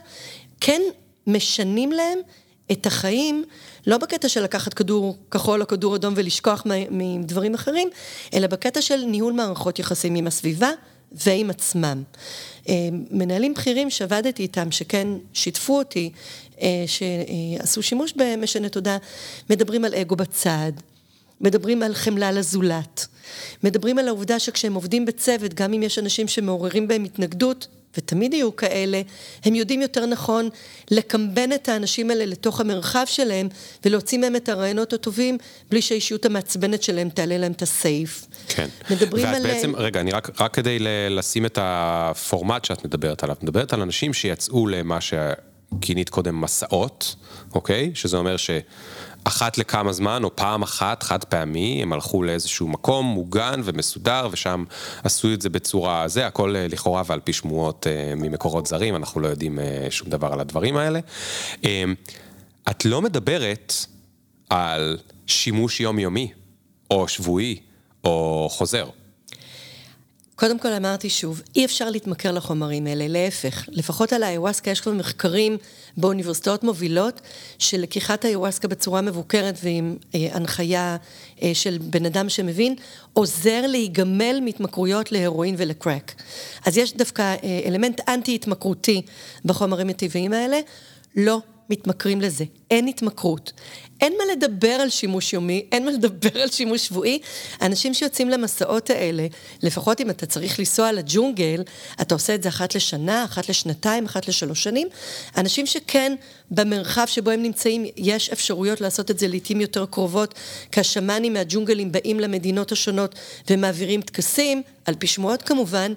[0.61, 0.83] כן
[1.27, 2.19] משנים להם
[2.73, 3.45] את החיים,
[3.87, 7.89] לא בקטע של לקחת כדור כחול או כדור אדום ולשכוח מדברים אחרים,
[8.35, 10.71] אלא בקטע של ניהול מערכות יחסים עם הסביבה
[11.13, 12.03] ועם עצמם.
[12.69, 12.75] אה,
[13.11, 16.11] מנהלים בכירים שעבדתי איתם, שכן שיתפו אותי
[16.61, 18.97] אה, שעשו שימוש במשנה תודעה,
[19.51, 20.73] מדברים על אגו בצד,
[21.41, 23.07] מדברים על חמלה לזולת,
[23.65, 27.67] מדברים על העובדה שכשהם עובדים בצוות, גם אם יש אנשים שמעוררים בהם התנגדות,
[27.99, 29.03] ותמיד יהיו כאלה,
[29.45, 30.49] הם יודעים יותר נכון
[30.91, 33.49] לקמבן את האנשים האלה לתוך המרחב שלהם
[33.85, 35.39] ולהוציא מהם את הרעיונות הטובים
[35.71, 38.27] בלי שהאישיות המעצבנת שלהם תעלה להם את הסייף.
[38.49, 38.69] כן.
[38.91, 39.43] מדברים ואת על...
[39.43, 40.79] בעצם, רגע, אני רק, רק כדי
[41.11, 45.15] לשים את הפורמט שאת מדברת עליו, מדברת על אנשים שיצאו למה ש...
[45.81, 47.17] כינית קודם מסעות,
[47.55, 47.91] אוקיי?
[47.95, 53.61] שזה אומר שאחת לכמה זמן, או פעם אחת, חד פעמי, הם הלכו לאיזשהו מקום מוגן
[53.65, 54.65] ומסודר, ושם
[55.05, 59.21] עשו את זה בצורה זה, הכל אה, לכאורה ועל פי שמועות אה, ממקורות זרים, אנחנו
[59.21, 61.01] לא יודעים אה, שום דבר על הדברים האלה.
[62.71, 63.75] את לא מדברת
[64.51, 66.33] על שימוש יומיומי,
[66.91, 67.59] או שבועי,
[68.05, 68.89] או חוזר.
[70.39, 73.65] קודם כל אמרתי שוב, אי אפשר להתמכר לחומרים האלה, להפך.
[73.69, 75.57] לפחות על האיוואסקה יש כבר מחקרים
[75.97, 77.21] באוניברסיטאות מובילות
[77.59, 80.97] של לקיחת האיוואסקה בצורה מבוקרת ועם אה, הנחיה
[81.43, 82.75] אה, של בן אדם שמבין,
[83.13, 86.15] עוזר להיגמל מהתמכרויות להרואין ולקרק.
[86.67, 89.03] אז יש דווקא אה, אלמנט אנטי-התמכרותי
[89.45, 90.61] בחומרים הטבעיים האלה.
[91.17, 91.41] לא
[91.71, 93.53] מתמכרים לזה, אין התמכרות.
[94.01, 97.19] אין מה לדבר על שימוש יומי, אין מה לדבר על שימוש שבועי.
[97.63, 99.27] אנשים שיוצאים למסעות האלה,
[99.63, 101.63] לפחות אם אתה צריך לנסוע לג'ונגל,
[102.01, 104.89] אתה עושה את זה אחת לשנה, אחת לשנתיים, אחת לשלוש שנים.
[105.37, 106.15] אנשים שכן,
[106.51, 110.35] במרחב שבו הם נמצאים, יש אפשרויות לעשות את זה לעיתים יותר קרובות,
[110.73, 113.15] כי השמאנים מהג'ונגלים באים למדינות השונות
[113.51, 115.93] ומעבירים טקסים, על פי שמועות כמובן.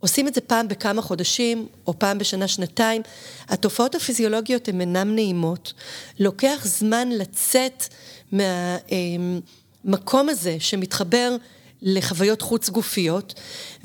[0.00, 3.02] עושים את זה פעם בכמה חודשים, או פעם בשנה, שנתיים.
[3.48, 5.72] התופעות הפיזיולוגיות הן אינן נעימות.
[6.18, 7.84] לוקח זמן לצאת
[8.32, 11.36] מהמקום הזה שמתחבר
[11.82, 13.34] לחוויות חוץ גופיות,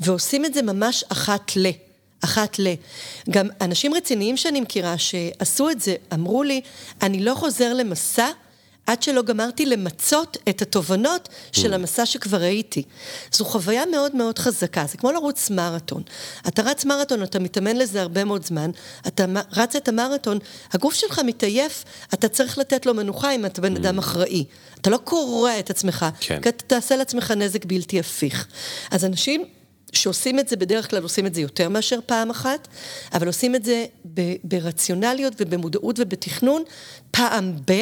[0.00, 1.66] ועושים את זה ממש אחת ל...
[2.20, 2.74] אחת ל...
[3.30, 6.60] גם אנשים רציניים שאני מכירה שעשו את זה, אמרו לי,
[7.02, 8.28] אני לא חוזר למסע
[8.86, 12.82] עד שלא גמרתי למצות את התובנות של המסע שכבר ראיתי.
[13.32, 16.02] זו חוויה מאוד מאוד חזקה, זה כמו לרוץ מרתון.
[16.48, 18.70] אתה רץ מרתון, אתה מתאמן לזה הרבה מאוד זמן,
[19.06, 20.38] אתה רץ את המרתון,
[20.72, 21.84] הגוף שלך מתעייף,
[22.14, 24.44] אתה צריך לתת לו מנוחה אם אתה בן אדם אחראי.
[24.80, 26.40] אתה לא קורע את עצמך, כן.
[26.42, 28.46] כי אתה תעשה לעצמך נזק בלתי הפיך.
[28.90, 29.44] אז אנשים
[29.96, 32.68] שעושים את זה, בדרך כלל עושים את זה יותר מאשר פעם אחת,
[33.12, 33.86] אבל עושים את זה
[34.44, 36.62] ברציונליות ובמודעות ובתכנון.
[37.10, 37.72] פעם ב,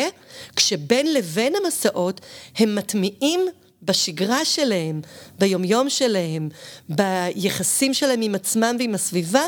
[0.57, 2.21] כשבין לבין המסעות
[2.57, 3.41] הם מטמיעים
[3.85, 5.01] בשגרה שלהם,
[5.39, 6.49] ביומיום שלהם,
[6.89, 9.43] ביחסים שלהם עם עצמם ועם הסביבה,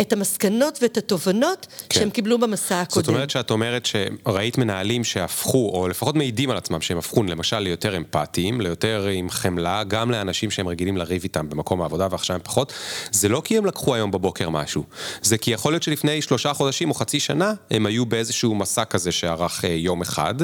[0.00, 2.00] את המסקנות ואת התובנות כן.
[2.00, 3.04] שהם קיבלו במסע הקודם.
[3.04, 7.58] זאת אומרת שאת אומרת שראית מנהלים שהפכו, או לפחות מעידים על עצמם שהם הפכו למשל
[7.58, 12.42] ליותר אמפתיים, ליותר עם חמלה, גם לאנשים שהם רגילים לריב איתם במקום העבודה ועכשיו הם
[12.44, 12.72] פחות,
[13.10, 14.84] זה לא כי הם לקחו היום בבוקר משהו,
[15.22, 19.12] זה כי יכול להיות שלפני שלושה חודשים או חצי שנה, הם היו באיזשהו מסע כזה
[19.12, 20.34] שארך אה, יום אחד.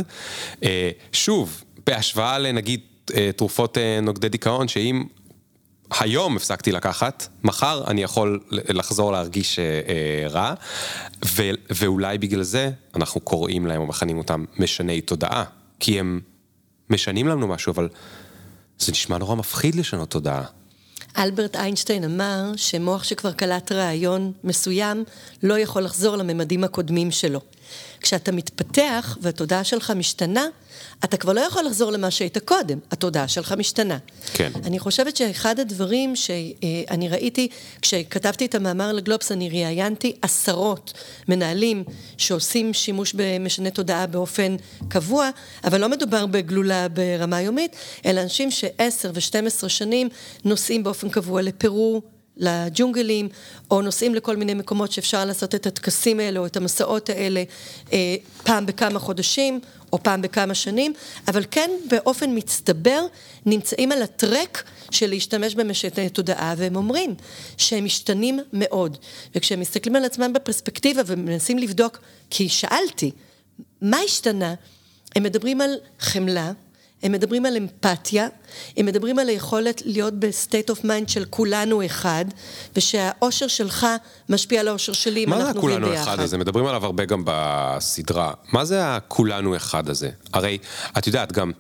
[0.64, 2.80] אה, שוב, בהשוואה לנגיד
[3.37, 5.05] תרופות אה, נוגדי דיכאון, שאם
[6.01, 10.55] היום הפסקתי לקחת, מחר אני יכול לחזור להרגיש אה, אה, רע,
[11.25, 15.45] ו, ואולי בגלל זה אנחנו קוראים להם או מכנים אותם משני תודעה,
[15.81, 16.21] כי הם
[16.91, 17.89] משנים לנו משהו, אבל
[18.79, 20.45] זה נשמע נורא מפחיד לשנות תודעה.
[21.19, 25.05] אלברט איינשטיין אמר שמוח שכבר קלט רעיון מסוים
[25.43, 27.41] לא יכול לחזור לממדים הקודמים שלו.
[28.03, 30.47] כשאתה מתפתח והתודעה שלך משתנה,
[31.05, 33.99] אתה כבר לא יכול לחזור למה שהיית קודם, התודעה שלך משתנה.
[34.35, 34.53] כן.
[34.65, 37.49] אני חושבת שאחד הדברים שאני ראיתי,
[37.83, 40.93] כשכתבתי את המאמר לגלובס, אני ראיינתי עשרות
[41.29, 41.85] מנהלים
[42.17, 44.57] שעושים שימוש במשנה תודעה באופן
[44.89, 45.31] קבוע,
[45.65, 47.77] אבל לא מדובר בגלולה ברמה יומית,
[48.07, 50.09] אלא אנשים שעשר ושתים עשרה שנים
[50.45, 52.03] נוסעים באופן קבוע לפרו,
[52.43, 53.28] לג'ונגלים,
[53.70, 57.43] או נוסעים לכל מיני מקומות שאפשר לעשות את הטקסים האלה או את המסעות האלה
[57.93, 59.61] אה, פעם בכמה חודשים
[59.93, 60.93] או פעם בכמה שנים,
[61.28, 63.07] אבל כן באופן מצטבר
[63.47, 67.14] נמצאים על הטרק של להשתמש במשנה תודעה, והם אומרים
[67.57, 68.99] שהם משתנים מאוד.
[69.34, 71.99] וכשהם מסתכלים על עצמם בפרספקטיבה ומנסים לבדוק,
[72.30, 73.11] כי שאלתי,
[73.82, 74.55] מה השתנה?
[75.16, 76.53] הם מדברים על חמלה,
[77.03, 78.29] הם מדברים על אמפתיה,
[78.77, 82.25] הם מדברים על היכולת להיות ב state of mind של כולנו אחד,
[82.77, 83.87] ושהאושר שלך
[84.29, 86.13] משפיע על האושר שלי אם מה זה אנחנו עובדים הכולנו ביחד.
[86.13, 86.39] אחד הזה?
[86.39, 88.33] מדברים עליו הרבה גם בסדרה.
[88.53, 90.11] מה זה הכולנו אחד הזה?
[90.33, 90.59] הרי,
[90.99, 91.53] את יודעת, גם,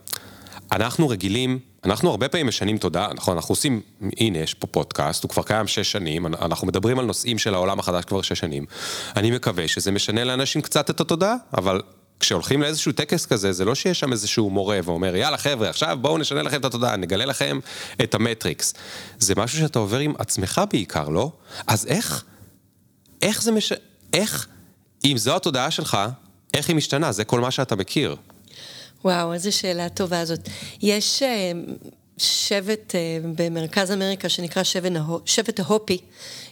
[0.72, 3.36] אנחנו רגילים, אנחנו הרבה פעמים משנים תודעה, נכון?
[3.36, 3.80] אנחנו עושים,
[4.16, 7.78] הנה, יש פה פודקאסט, הוא כבר קיים שש שנים, אנחנו מדברים על נושאים של העולם
[7.78, 8.64] החדש כבר שש שנים.
[9.16, 11.80] אני מקווה שזה משנה לאנשים קצת את התודעה, אבל...
[12.22, 16.18] כשהולכים לאיזשהו טקס כזה, זה לא שיש שם איזשהו מורה ואומר, יאללה חבר'ה, עכשיו בואו
[16.18, 17.58] נשנה לכם את התודעה, נגלה לכם
[18.02, 18.74] את המטריקס.
[19.18, 21.32] זה משהו שאתה עובר עם עצמך בעיקר, לא?
[21.66, 22.24] אז איך,
[23.22, 23.72] איך זה מש...
[24.12, 24.46] איך,
[25.04, 25.98] אם זו התודעה שלך,
[26.54, 27.12] איך היא משתנה?
[27.12, 28.16] זה כל מה שאתה מכיר.
[29.04, 30.48] וואו, איזו שאלה טובה זאת.
[30.82, 31.52] יש אה,
[32.18, 34.92] שבט אה, במרכז אמריקה שנקרא שבט,
[35.24, 35.98] שבט ההופי.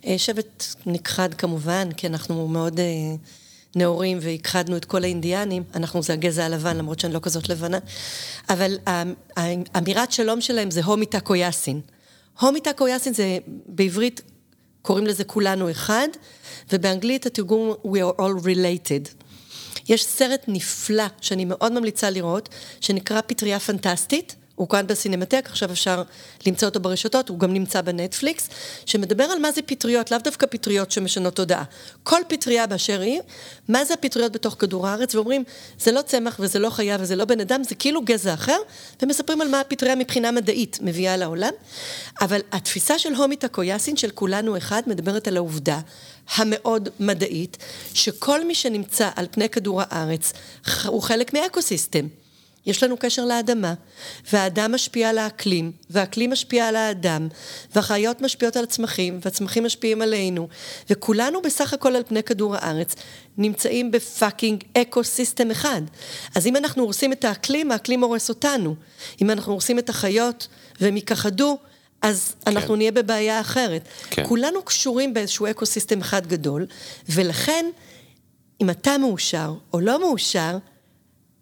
[0.07, 2.81] אה, שבט נכחד כמובן, כי אנחנו מאוד
[3.77, 5.63] נאורים והכחדנו את כל האינדיאנים.
[5.75, 7.79] אנחנו זה הגזע הלבן, למרות שאני לא כזאת לבנה.
[8.49, 8.79] אבל
[9.75, 11.81] האמירת שלום שלהם זה הומיטה קויאסין.
[12.41, 14.21] הומיטה קויאסין זה בעברית
[14.83, 16.09] קוראים לזה כולנו אחד,
[16.73, 19.25] ובאנגלית התרגום We are all related.
[19.89, 22.49] יש סרט נפלא שאני מאוד ממליצה לראות,
[22.81, 26.03] שנקרא פטריה פנטסטית, הוא כאן בסינמטק, עכשיו אפשר
[26.47, 28.49] למצוא אותו ברשתות, הוא גם נמצא בנטפליקס,
[28.87, 31.65] שמדבר על מה זה פטריות, לאו דווקא פטריות שמשנות תודעה.
[32.03, 33.21] כל פטריה באשר היא,
[33.69, 35.45] מה זה הפטריות בתוך כדור הארץ, ואומרים,
[35.79, 38.57] זה לא צמח וזה לא חיה וזה לא בן אדם, זה כאילו גזע אחר,
[39.03, 41.53] ומספרים על מה הפטריה מבחינה מדעית מביאה לעולם.
[42.21, 45.81] אבל התפיסה של הומיטה קויאסין, של כולנו אחד, מדברת על העובדה
[46.35, 47.57] המאוד מדעית,
[47.95, 50.33] שכל מי שנמצא על פני כדור הארץ
[50.87, 52.07] הוא חלק מאקוסיסטם.
[52.67, 53.75] יש לנו קשר לאדמה,
[54.33, 57.29] והאדם משפיע על האקלים, והאקלים משפיע על האדם,
[57.75, 60.49] והחיות משפיעות על הצמחים, והצמחים משפיעים עלינו,
[60.91, 62.95] וכולנו בסך הכל על פני כדור הארץ
[63.39, 65.83] נמצאים ב fucking ecosystem אחד.
[66.35, 68.75] אז אם אנחנו הורסים את האקלים, האקלים הורס אותנו.
[69.23, 70.49] אם אנחנו הורסים את החיות
[70.81, 71.59] והם ייכחדו,
[72.03, 73.89] אז אנחנו נהיה בבעיה אחרת.
[74.11, 74.25] כן.
[74.29, 76.67] כולנו קשורים באיזשהו ecosystem אחד גדול,
[77.09, 77.67] ולכן,
[78.61, 80.59] אם אתה מאושר או לא מאושר,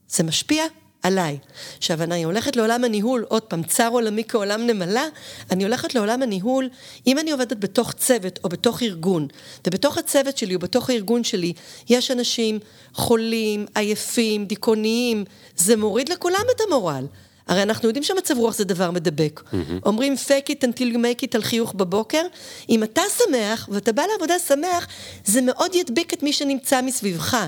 [0.08, 0.64] זה משפיע
[1.08, 1.38] עליי.
[1.78, 5.04] עכשיו, אני הולכת לעולם הניהול, עוד פעם, צר עולמי כעולם נמלה,
[5.50, 6.68] אני הולכת לעולם הניהול,
[7.06, 9.26] אם אני עובדת בתוך צוות או בתוך ארגון,
[9.66, 11.52] ובתוך הצוות שלי או בתוך הארגון שלי,
[11.88, 12.58] יש אנשים
[12.94, 15.24] חולים, עייפים, דיכאוניים,
[15.56, 17.06] זה מוריד לכולם את המורל.
[17.48, 19.40] הרי אנחנו יודעים שמצב רוח זה דבר מדבק.
[19.40, 19.86] Mm-hmm.
[19.86, 22.22] אומרים fake it until you make it על חיוך בבוקר.
[22.68, 24.86] אם אתה שמח, ואתה בא לעבודה שמח,
[25.24, 27.46] זה מאוד ידביק את מי שנמצא מסביבך.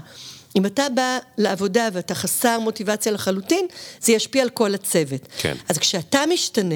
[0.57, 3.67] אם אתה בא לעבודה ואתה חסר מוטיבציה לחלוטין,
[4.01, 5.29] זה ישפיע על כל הצוות.
[5.39, 5.57] כן.
[5.69, 6.75] אז כשאתה משתנה,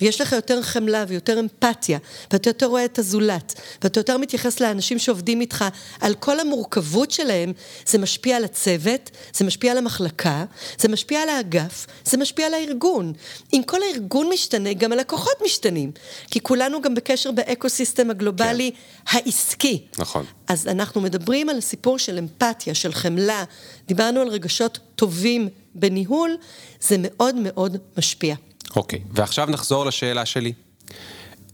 [0.00, 1.98] ויש לך יותר חמלה ויותר אמפתיה,
[2.32, 5.64] ואתה יותר רואה את הזולת, ואתה יותר מתייחס לאנשים שעובדים איתך
[6.00, 7.52] על כל המורכבות שלהם,
[7.86, 10.44] זה משפיע על הצוות, זה משפיע על המחלקה,
[10.78, 13.12] זה משפיע על האגף, זה משפיע על הארגון.
[13.52, 15.92] אם כל הארגון משתנה, גם הלקוחות משתנים.
[16.30, 19.18] כי כולנו גם בקשר באקו-סיסטם הגלובלי כן.
[19.18, 19.86] העסקי.
[19.98, 20.24] נכון.
[20.46, 23.44] אז אנחנו מדברים על סיפור של אמפתיה, של חמלה,
[23.88, 26.36] דיברנו על רגשות טובים בניהול,
[26.80, 28.34] זה מאוד מאוד משפיע.
[28.76, 30.52] אוקיי, ועכשיו נחזור לשאלה שלי.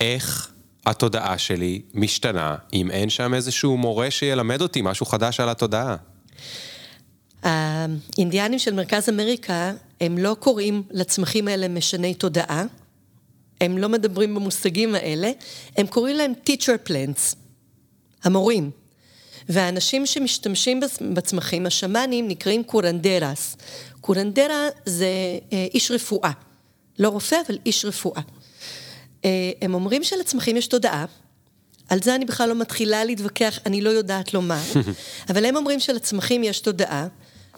[0.00, 0.52] איך
[0.86, 5.96] התודעה שלי משתנה אם אין שם איזשהו מורה שילמד אותי משהו חדש על התודעה?
[7.42, 12.64] האינדיאנים של מרכז אמריקה, הם לא קוראים לצמחים האלה משני תודעה,
[13.60, 15.30] הם לא מדברים במושגים האלה,
[15.76, 17.36] הם קוראים להם teacher plants,
[18.24, 18.70] המורים.
[19.48, 20.80] והאנשים שמשתמשים
[21.14, 23.56] בצמחים, השמאנים, נקראים קורנדרס.
[24.00, 25.06] קורנדרה זה
[25.52, 26.30] אה, איש רפואה.
[26.98, 28.22] לא רופא, אבל איש רפואה.
[29.24, 31.04] אה, הם אומרים שלצמחים יש תודעה,
[31.88, 34.62] על זה אני בכלל לא מתחילה להתווכח, אני לא יודעת לומר,
[35.30, 37.06] אבל הם אומרים שלצמחים יש תודעה,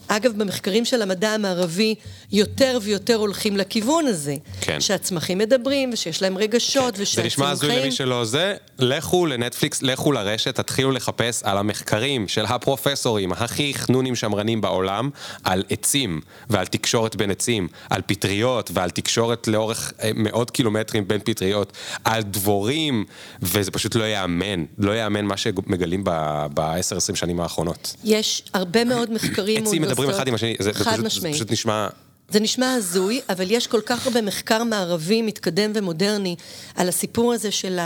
[0.09, 1.95] אגב, במחקרים של המדע המערבי,
[2.33, 4.35] יותר ויותר הולכים לכיוון הזה.
[4.61, 4.81] כן.
[4.81, 7.03] שהצמחים מדברים, ושיש להם רגשות, כן.
[7.03, 7.23] ושהצמחים...
[7.23, 12.45] זה נשמע הזוי למי שלא זה, לכו לנטפליקס, לכו לרשת, תתחילו לחפש על המחקרים של
[12.45, 15.11] הפרופסורים הכי חנונים שמרנים בעולם,
[15.45, 21.21] על עצים, ועל תקשורת בין עצים, על פטריות, ועל תקשורת לאורך אה, מאות קילומטרים בין
[21.25, 21.73] פטריות,
[22.05, 23.05] על דבורים,
[23.43, 27.97] וזה פשוט לא ייאמן, לא ייאמן מה שמגלים ב-10-20 שנים האחרונות.
[28.05, 29.65] יש הרבה מאוד מחקרים...
[29.97, 31.88] מדברים אחד עם השני, זה פשוט, פשוט נשמע...
[32.28, 36.36] זה נשמע הזוי, אבל יש כל כך הרבה מחקר מערבי מתקדם ומודרני
[36.74, 37.78] על הסיפור הזה של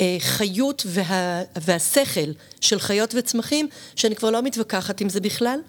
[0.00, 2.30] החיות וה, והשכל
[2.60, 5.60] של חיות וצמחים, שאני כבר לא מתווכחת עם זה בכלל.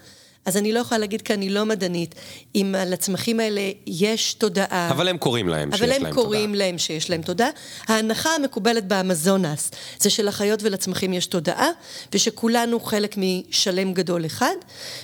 [0.46, 2.16] אז אני לא יכולה להגיד כי אני לא מדענית,
[2.56, 4.90] אם לצמחים האלה יש תודעה.
[4.92, 6.00] אבל הם קוראים להם שיש להם תודעה.
[6.00, 7.50] אבל הם קוראים להם שיש להם תודעה.
[7.88, 11.70] ההנחה המקובלת באמזונס זה שלחיות ולצמחים יש תודעה,
[12.14, 14.56] ושכולנו חלק משלם גדול אחד,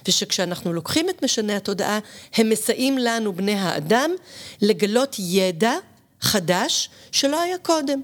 [0.07, 1.99] ושכשאנחנו לוקחים את משני התודעה,
[2.35, 4.11] הם מסייעים לנו, בני האדם,
[4.61, 5.73] לגלות ידע
[6.21, 8.01] חדש שלא היה קודם.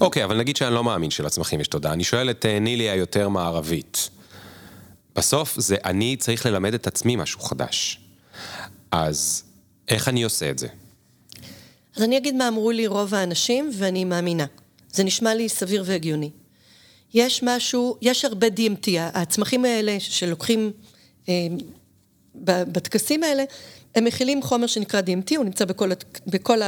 [0.00, 1.92] אוקיי, אבל נגיד שאני לא מאמין שלצמחים יש תודעה.
[1.92, 4.10] אני שואל את אה, נילי היותר מערבית.
[5.16, 8.00] בסוף זה אני צריך ללמד את עצמי משהו חדש.
[8.90, 9.44] אז
[9.88, 10.68] איך אני עושה את זה?
[11.96, 14.46] אז אני אגיד מה אמרו לי רוב האנשים, ואני מאמינה.
[14.92, 16.30] זה נשמע לי סביר והגיוני.
[17.14, 20.72] יש משהו, יש הרבה DMT, הצמחים האלה שלוקחים
[21.28, 21.34] אה,
[22.44, 23.44] בטקסים האלה,
[23.94, 25.90] הם מכילים חומר שנקרא DMT, הוא נמצא בכל,
[26.26, 26.58] בכל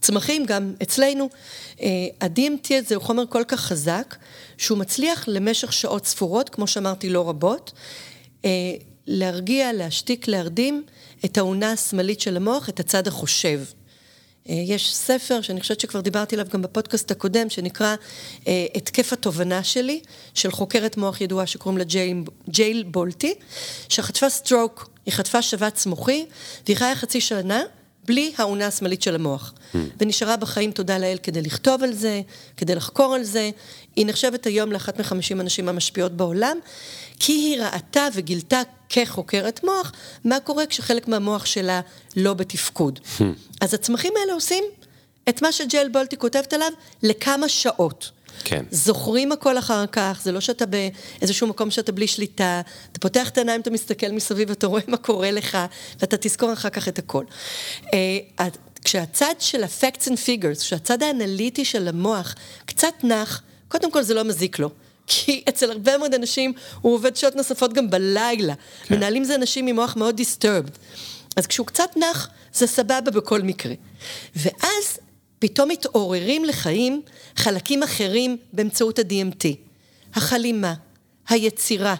[0.00, 1.28] צמחים, גם אצלנו.
[1.80, 1.88] אה,
[2.20, 4.16] ה-DMT הזה הוא חומר כל כך חזק,
[4.58, 7.72] שהוא מצליח למשך שעות ספורות, כמו שאמרתי, לא רבות,
[8.44, 8.50] אה,
[9.06, 10.84] להרגיע, להשתיק, להרדים
[11.24, 13.60] את האונה השמאלית של המוח, את הצד החושב.
[14.48, 17.94] אה, יש ספר שאני חושבת שכבר דיברתי עליו גם בפודקאסט הקודם, שנקרא
[18.74, 20.00] התקף התובנה שלי,
[20.34, 23.34] של חוקרת מוח ידועה שקוראים לה ג'יל, ג'יל בולטי,
[23.88, 26.26] שחטפה stroke, היא חטפה שבץ מוחי,
[26.66, 27.62] והיא חיה חצי שנה,
[28.08, 29.52] בלי האונה השמאלית של המוח.
[29.52, 29.76] ממ.
[30.00, 32.20] ונשארה בחיים, תודה לאל, כדי לכתוב על זה,
[32.56, 33.50] כדי לחקור על זה.
[33.96, 36.58] היא נחשבת היום לאחת מחמישים הנשים המשפיעות בעולם,
[37.18, 39.92] כי היא ראתה וגילתה כחוקרת מוח,
[40.24, 41.80] מה קורה כשחלק מהמוח שלה
[42.16, 43.00] לא בתפקוד.
[43.18, 43.22] Mm.
[43.60, 44.64] אז הצמחים האלה עושים
[45.28, 48.10] את מה שג'ל בולטי כותבת עליו לכמה שעות.
[48.44, 48.64] כן.
[48.70, 52.60] זוכרים הכל אחר כך, זה לא שאתה באיזשהו מקום שאתה בלי שליטה,
[52.92, 55.58] אתה פותח את העיניים, אתה מסתכל מסביב, אתה רואה מה קורה לך,
[56.00, 57.24] ואתה תזכור אחר כך את הכל.
[57.94, 58.48] אה,
[58.84, 62.34] כשהצד של ה-facts and figures, כשהצד האנליטי של המוח
[62.66, 64.70] קצת נח, קודם כל זה לא מזיק לו.
[65.06, 68.54] כי אצל הרבה מאוד אנשים הוא עובד שעות נוספות גם בלילה.
[68.82, 68.94] כן.
[68.94, 70.78] מנהלים זה אנשים ממוח מאוד disturbed.
[71.36, 73.74] אז כשהוא קצת נח, זה סבבה בכל מקרה.
[74.36, 74.98] ואז
[75.38, 77.02] פתאום מתעוררים לחיים
[77.36, 79.44] חלקים אחרים באמצעות ה-DMT.
[80.14, 80.74] החלימה,
[81.28, 81.94] היצירה,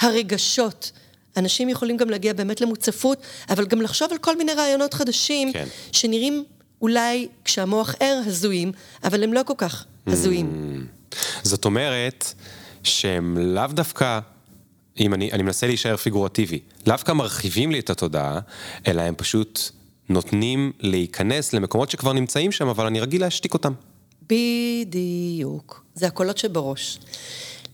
[0.00, 0.90] הרגשות.
[1.36, 3.18] אנשים יכולים גם להגיע באמת למוצפות,
[3.50, 5.66] אבל גם לחשוב על כל מיני רעיונות חדשים, כן.
[5.92, 6.44] שנראים
[6.82, 8.72] אולי כשהמוח ער הזויים,
[9.04, 10.76] אבל הם לא כל כך הזויים.
[11.10, 11.16] Mm.
[11.42, 12.34] זאת אומרת
[12.84, 14.20] שהם לאו דווקא,
[15.00, 18.40] אם אני, אני מנסה להישאר פיגורטיבי, לאו דווקא מרחיבים לי את התודעה,
[18.86, 19.60] אלא הם פשוט
[20.10, 23.72] נותנים להיכנס למקומות שכבר נמצאים שם, אבל אני רגיל להשתיק אותם.
[24.30, 25.84] בדיוק.
[25.94, 26.98] זה הקולות שבראש.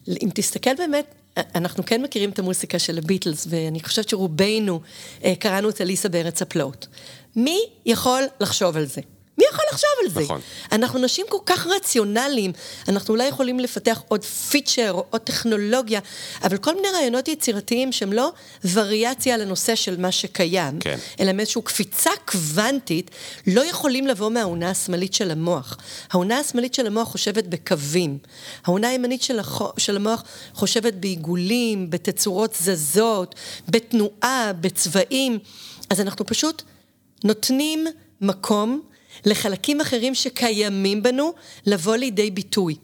[0.08, 1.14] אם תסתכל באמת,
[1.54, 4.80] אנחנו כן מכירים את המוסיקה של הביטלס, ואני חושבת שרובנו
[5.24, 6.86] אה, קראנו את אליסה בארץ הפלאות.
[7.36, 9.00] מי יכול לחשוב על זה?
[9.52, 10.20] יכול לחשוב על זה.
[10.20, 10.40] נכון.
[10.72, 12.52] אנחנו נשים כל כך רציונליים,
[12.88, 16.00] אנחנו אולי יכולים לפתח עוד פיצ'ר או עוד טכנולוגיה,
[16.42, 18.32] אבל כל מיני רעיונות יצירתיים שהם לא
[18.72, 20.98] וריאציה על הנושא של מה שקיים, כן.
[21.20, 23.10] אלא מאיזושהי קפיצה קוונטית,
[23.46, 25.76] לא יכולים לבוא מהאונה השמאלית של המוח.
[26.10, 28.18] האונה השמאלית של המוח חושבת בקווים.
[28.64, 29.68] האונה הימנית של, החו...
[29.78, 30.22] של המוח
[30.54, 33.34] חושבת בעיגולים, בתצורות זזות,
[33.68, 35.38] בתנועה, בצבעים.
[35.90, 36.62] אז אנחנו פשוט
[37.24, 37.86] נותנים
[38.20, 38.82] מקום
[39.24, 41.32] לחלקים אחרים שקיימים בנו
[41.66, 42.76] לבוא לידי ביטוי.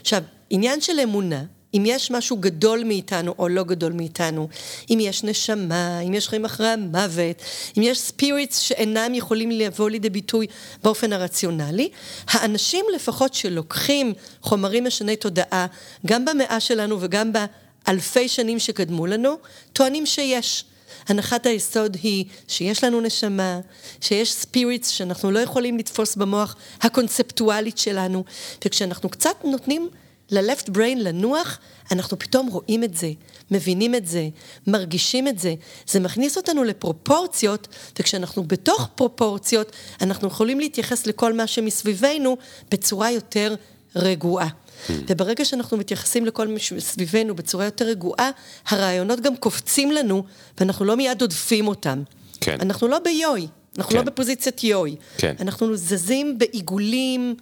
[0.00, 1.44] עכשיו, עניין של אמונה,
[1.74, 4.48] אם יש משהו גדול מאיתנו או לא גדול מאיתנו,
[4.90, 7.36] אם יש נשמה, אם יש חיים אחרי המוות,
[7.78, 10.46] אם יש ספיריטס שאינם יכולים לבוא לידי ביטוי
[10.82, 11.88] באופן הרציונלי,
[12.28, 15.66] האנשים לפחות שלוקחים חומרים משני תודעה,
[16.06, 19.36] גם במאה שלנו וגם באלפי שנים שקדמו לנו,
[19.72, 20.64] טוענים שיש.
[21.08, 23.60] הנחת היסוד היא שיש לנו נשמה,
[24.00, 28.24] שיש ספיריטס שאנחנו לא יכולים לתפוס במוח הקונספטואלית שלנו,
[28.64, 29.88] וכשאנחנו קצת נותנים
[30.30, 31.58] ל-left brain לנוח,
[31.92, 33.10] אנחנו פתאום רואים את זה,
[33.50, 34.28] מבינים את זה,
[34.66, 35.54] מרגישים את זה.
[35.86, 37.68] זה מכניס אותנו לפרופורציות,
[37.98, 42.36] וכשאנחנו בתוך פרופורציות, אנחנו יכולים להתייחס לכל מה שמסביבנו
[42.70, 43.54] בצורה יותר
[43.96, 44.48] רגועה.
[44.90, 48.30] וברגע שאנחנו מתייחסים לכל מי שסביבנו בצורה יותר רגועה,
[48.68, 50.24] הרעיונות גם קופצים לנו,
[50.58, 52.02] ואנחנו לא מיד עודפים אותם.
[52.40, 52.56] כן.
[52.60, 53.46] אנחנו לא ביואי,
[53.78, 53.96] אנחנו כן.
[53.96, 54.96] לא בפוזיציית יואי.
[55.18, 55.34] כן.
[55.40, 57.34] אנחנו זזים בעיגולים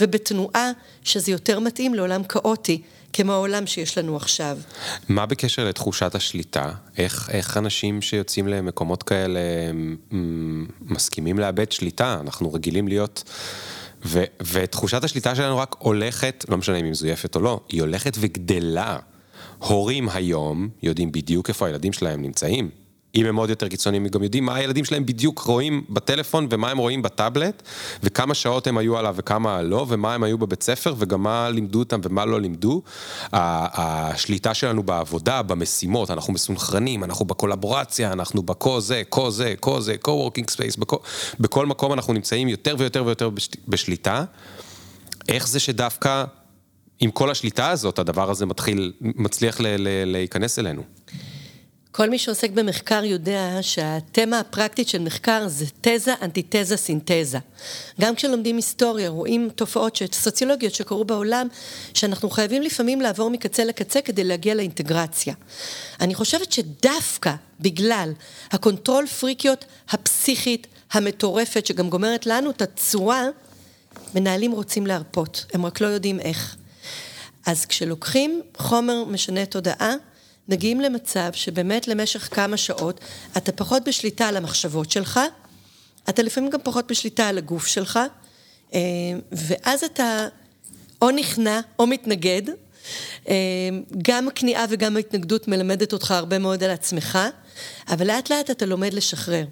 [0.00, 0.70] ובתנועה,
[1.04, 4.58] שזה יותר מתאים לעולם כאוטי, כמו העולם שיש לנו עכשיו.
[5.08, 6.70] מה בקשר לתחושת השליטה?
[6.98, 9.40] איך, איך אנשים שיוצאים למקומות כאלה
[10.80, 12.18] מסכימים לאבד שליטה?
[12.20, 13.24] אנחנו רגילים להיות...
[14.04, 18.16] ו, ותחושת השליטה שלנו רק הולכת, לא משנה אם היא מזויפת או לא, היא הולכת
[18.20, 18.98] וגדלה.
[19.58, 22.70] הורים היום יודעים בדיוק איפה הילדים שלהם נמצאים.
[23.14, 26.70] אם הם עוד יותר קיצוניים, הם גם יודעים מה הילדים שלהם בדיוק רואים בטלפון ומה
[26.70, 27.62] הם רואים בטאבלט,
[28.02, 31.78] וכמה שעות הם היו עליו וכמה לא, ומה הם היו בבית ספר, וגם מה לימדו
[31.78, 32.82] אותם ומה לא לימדו.
[33.32, 39.96] השליטה שלנו בעבודה, במשימות, אנחנו מסונכרנים, אנחנו בקולבורציה, אנחנו בקו זה, קו זה, קו זה,
[40.04, 40.96] co-working space, בכל,
[41.40, 43.30] בכל מקום אנחנו נמצאים יותר ויותר ויותר
[43.68, 44.24] בשליטה.
[45.28, 46.24] איך זה שדווקא
[47.00, 49.56] עם כל השליטה הזאת, הדבר הזה מתחיל, מצליח
[50.06, 50.82] להיכנס אלינו?
[51.92, 57.38] כל מי שעוסק במחקר יודע שהתמה הפרקטית של מחקר זה תזה, אנטיתזה, סינתזה.
[58.00, 61.48] גם כשלומדים היסטוריה, רואים תופעות סוציולוגיות שקרו בעולם,
[61.94, 65.34] שאנחנו חייבים לפעמים לעבור מקצה לקצה כדי להגיע לאינטגרציה.
[66.00, 68.12] אני חושבת שדווקא בגלל
[68.50, 73.24] ה control freak יות הפסיכית, המטורפת, שגם גומרת לנו את הצורה,
[74.14, 76.56] מנהלים רוצים להרפות, הם רק לא יודעים איך.
[77.46, 79.94] אז כשלוקחים חומר משנה תודעה,
[80.48, 83.00] מגיעים למצב שבאמת למשך כמה שעות
[83.36, 85.20] אתה פחות בשליטה על המחשבות שלך,
[86.08, 87.98] אתה לפעמים גם פחות בשליטה על הגוף שלך,
[88.74, 88.80] אה,
[89.32, 90.28] ואז אתה
[91.02, 92.42] או נכנע או מתנגד.
[93.28, 93.34] אה,
[94.02, 97.18] גם הכניעה וגם ההתנגדות מלמדת אותך הרבה מאוד על עצמך,
[97.88, 99.44] אבל לאט לאט אתה לומד לשחרר.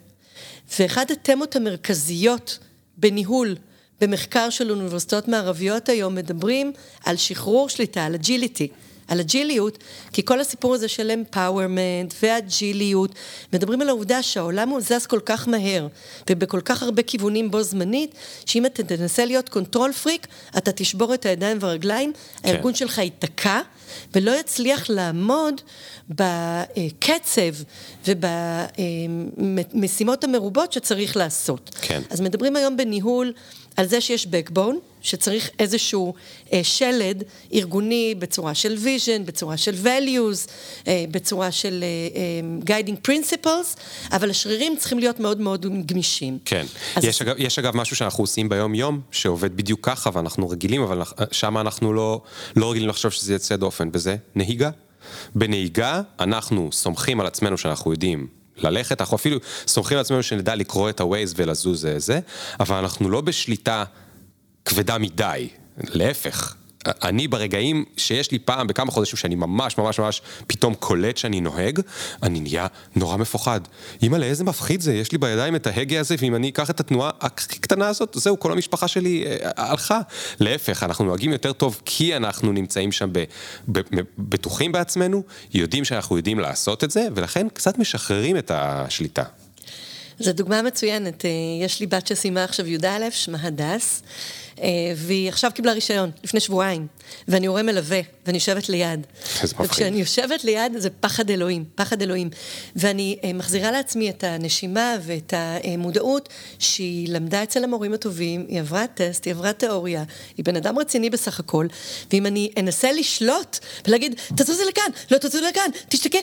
[0.79, 2.59] ואחד התמות המרכזיות
[2.97, 3.57] בניהול,
[4.01, 6.73] במחקר של אוניברסיטאות מערביות היום, מדברים
[7.05, 8.69] על שחרור שליטה, על agility.
[9.09, 9.79] על אג'יליות,
[10.13, 13.15] כי כל הסיפור הזה של empowerment ואג'יליות,
[13.53, 15.87] מדברים על העובדה שהעולם הוא זז כל כך מהר,
[16.31, 18.15] ובכל כך הרבה כיוונים בו זמנית,
[18.47, 20.27] שאם אתה תנסה להיות control freak,
[20.59, 22.49] אתה תשבור את הידיים והרגליים, כן.
[22.49, 23.61] הארגון שלך ייתקע,
[24.15, 25.61] ולא יצליח לעמוד
[26.11, 27.43] בקצב
[29.39, 31.71] ובמשימות המרובות שצריך לעשות.
[31.81, 32.03] כן.
[32.11, 33.33] אז מדברים היום בניהול
[33.77, 36.15] על זה שיש backbone, שצריך איזשהו
[36.53, 37.23] אה, שלד
[37.55, 40.51] ארגוני בצורה של vision, בצורה של values,
[40.89, 43.79] אה, בצורה של אה, אה, guiding principles,
[44.13, 46.39] אבל השרירים צריכים להיות מאוד מאוד גמישים.
[46.45, 46.67] כן.
[46.97, 51.03] אז- יש, אגב, יש אגב משהו שאנחנו עושים ביום-יום, שעובד בדיוק ככה, ואנחנו רגילים, אבל
[51.33, 52.21] שם אנחנו לא,
[52.57, 54.71] לא רגילים לחשוב שזה יוצא דופן, וזה נהיגה.
[55.35, 58.27] בנהיגה אנחנו סומכים על עצמנו שאנחנו יודעים
[58.59, 62.21] ללכת, אנחנו אפילו סומכים על עצמנו שנדע לקרוא את ה-Waze ולזוז זה זה,
[62.61, 63.85] אבל אנחנו לא בשליטה
[64.65, 65.49] כבדה מדי,
[65.79, 66.55] להפך.
[66.87, 71.81] אני ברגעים שיש לי פעם בכמה חודשים שאני ממש ממש ממש פתאום קולט שאני נוהג,
[72.23, 72.67] אני נהיה
[72.97, 73.61] נורא מפוחד.
[74.03, 77.11] אימא'לה, איזה מפחיד זה, יש לי בידיים את ההגה הזה, ואם אני אקח את התנועה
[77.21, 80.01] הכי קטנה הזאת, זהו, כל המשפחה שלי אה, הלכה.
[80.41, 83.25] להפך, אנחנו נוהגים יותר טוב כי אנחנו נמצאים שם ב,
[83.69, 85.23] ב, ב, בטוחים בעצמנו,
[85.55, 89.25] יודעים שאנחנו יודעים לעשות את זה, ולכן קצת משחררים את השליטה.
[90.19, 91.25] זו דוגמה מצוינת.
[91.25, 91.31] אה,
[91.65, 94.03] יש לי בת שסיימה עכשיו י"א, שמה הדס,
[94.63, 96.87] אה, והיא עכשיו קיבלה רישיון, לפני שבועיים,
[97.29, 99.07] ואני הורה מלווה, ואני יושבת ליד.
[99.61, 102.31] וכשאני יושבת ליד זה פחד אלוהים, פחד אלוהים.
[102.77, 108.87] ואני אה, מחזירה לעצמי את הנשימה ואת המודעות שהיא למדה אצל המורים הטובים, היא עברה
[108.87, 110.05] טסט, היא עברה תיאוריה,
[110.37, 111.67] היא בן אדם רציני בסך הכל,
[112.13, 116.21] ואם אני אנסה לשלוט ולהגיד, תזוזי לכאן, לא תזוזי לכאן, תשתקי,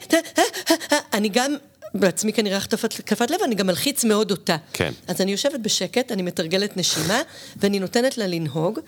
[1.13, 1.55] אני גם...
[1.93, 4.57] בעצמי כנראה התקפת לב, אני גם מלחיץ מאוד אותה.
[4.73, 4.91] כן.
[5.07, 7.21] אז אני יושבת בשקט, אני מתרגלת נשימה,
[7.57, 8.79] ואני נותנת לה לנהוג,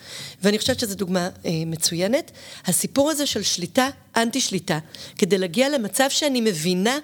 [0.43, 2.32] ואני חושבת שזו דוגמה אה, מצוינת.
[2.66, 4.80] הסיפור הזה של שליטה, אנטי שליטה,
[5.18, 6.97] כדי להגיע למצב שאני מבינה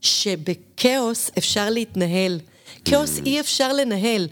[0.00, 2.40] שבכאוס אפשר להתנהל.
[2.84, 4.28] כאוס אי אפשר לנהל.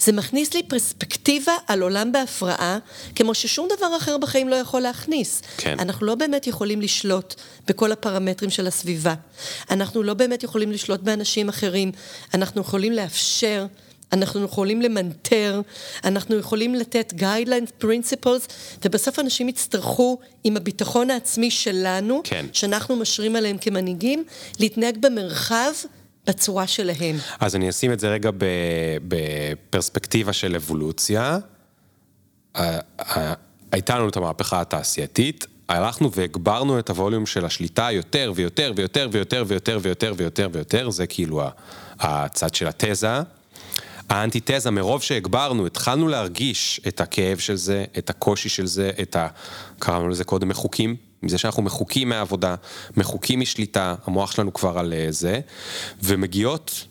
[0.00, 2.78] זה מכניס לי פרספקטיבה על עולם בהפרעה,
[3.14, 5.42] כמו ששום דבר אחר בחיים לא יכול להכניס.
[5.56, 5.76] כן.
[5.78, 7.34] אנחנו לא באמת יכולים לשלוט
[7.66, 9.14] בכל הפרמטרים של הסביבה.
[9.70, 11.92] אנחנו לא באמת יכולים לשלוט באנשים אחרים.
[12.34, 13.66] אנחנו יכולים לאפשר...
[14.12, 15.60] אנחנו יכולים למנטר,
[16.04, 18.52] אנחנו יכולים לתת guidelines, principles,
[18.84, 22.46] ובסוף אנשים יצטרכו, עם הביטחון העצמי שלנו, כן.
[22.52, 24.24] שאנחנו משרים עליהם כמנהיגים,
[24.60, 25.72] להתנהג במרחב
[26.26, 27.16] בצורה שלהם.
[27.40, 28.30] אז אני אשים את זה רגע
[29.08, 31.38] בפרספקטיבה של אבולוציה.
[33.72, 39.44] הייתה לנו את המהפכה התעשייתית, הלכנו והגברנו את הווליום של השליטה יותר ויותר ויותר ויותר
[39.46, 41.42] ויותר ויותר ויותר ויותר, זה כאילו
[42.00, 43.20] הצד של התזה.
[44.08, 49.28] האנטיתזה, מרוב שהגברנו, התחלנו להרגיש את הכאב של זה, את הקושי של זה, את ה...
[49.78, 50.96] קראנו לזה קודם מחוקים,
[51.26, 52.54] מזה שאנחנו מחוקים מהעבודה,
[52.96, 55.40] מחוקים משליטה, המוח שלנו כבר על אה, זה,
[56.02, 56.86] ומגיעות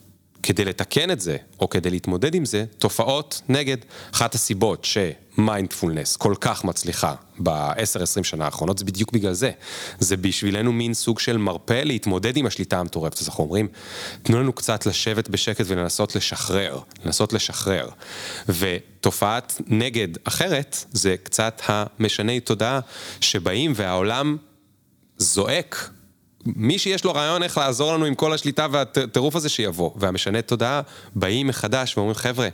[0.46, 3.78] כדי לתקן את זה, או כדי להתמודד עם זה, תופעות נגד.
[4.14, 9.52] אחת הסיבות שמיינדפולנס כל כך מצליחה ב-10-20 שנה האחרונות, זה בדיוק בגלל זה.
[10.00, 13.22] זה בשבילנו מין סוג של מרפא להתמודד עם השליטה המטורפת.
[13.22, 13.68] אז אנחנו אומרים,
[14.24, 17.90] תנו לנו קצת לשבת בשקט ולנסות לשחרר, לנסות לשחרר.
[18.50, 22.80] ותופעת נגד אחרת, זה קצת המשני תודעה
[23.22, 24.38] שבאים והעולם
[25.18, 25.90] זועק
[26.46, 30.82] מי שיש לו רעיון איך לעזור לנו עם כל השליטה והטירוף הזה שיבוא, והמשנה תודעה,
[31.16, 32.48] באים מחדש ואומרים, חבר'ה,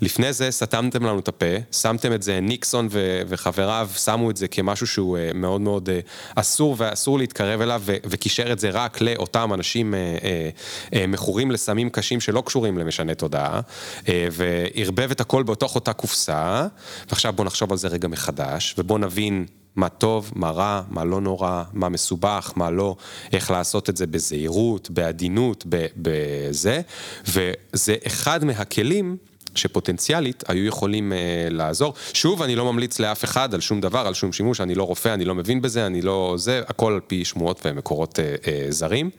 [0.00, 4.48] לפני זה סתמתם לנו את הפה, שמתם את זה, ניקסון ו- וחבריו שמו את זה
[4.48, 5.92] כמשהו שהוא uh, מאוד מאוד uh,
[6.34, 11.50] אסור ואסור להתקרב אליו, ו- וקישר את זה רק לאותם אנשים uh, uh, uh, מכורים
[11.50, 13.60] לסמים קשים שלא קשורים למשנה תודעה,
[14.00, 16.66] uh, וערבב את הכל בתוך אותה קופסה,
[17.08, 19.46] ועכשיו בואו נחשוב על זה רגע מחדש, ובואו נבין
[19.76, 22.96] מה טוב, מה רע, מה לא נורא, מה מסובך, מה לא,
[23.32, 25.64] איך לעשות את זה בזהירות, בעדינות,
[25.96, 26.80] בזה,
[27.28, 29.16] וזה אחד מהכלים
[29.54, 31.94] שפוטנציאלית היו יכולים uh, לעזור.
[32.12, 35.14] שוב, אני לא ממליץ לאף אחד על שום דבר, על שום שימוש, אני לא רופא,
[35.14, 39.10] אני לא מבין בזה, אני לא זה, הכל על פי שמועות ומקורות uh, uh, זרים.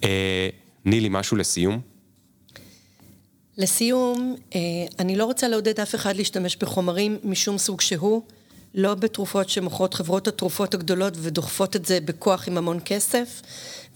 [0.00, 0.04] Uh,
[0.84, 1.80] נילי, משהו לסיום?
[3.58, 4.54] לסיום, uh,
[4.98, 8.22] אני לא רוצה לעודד אף אחד להשתמש בחומרים משום סוג שהוא.
[8.74, 13.42] לא בתרופות שמוכרות חברות התרופות הגדולות ודוחפות את זה בכוח עם המון כסף,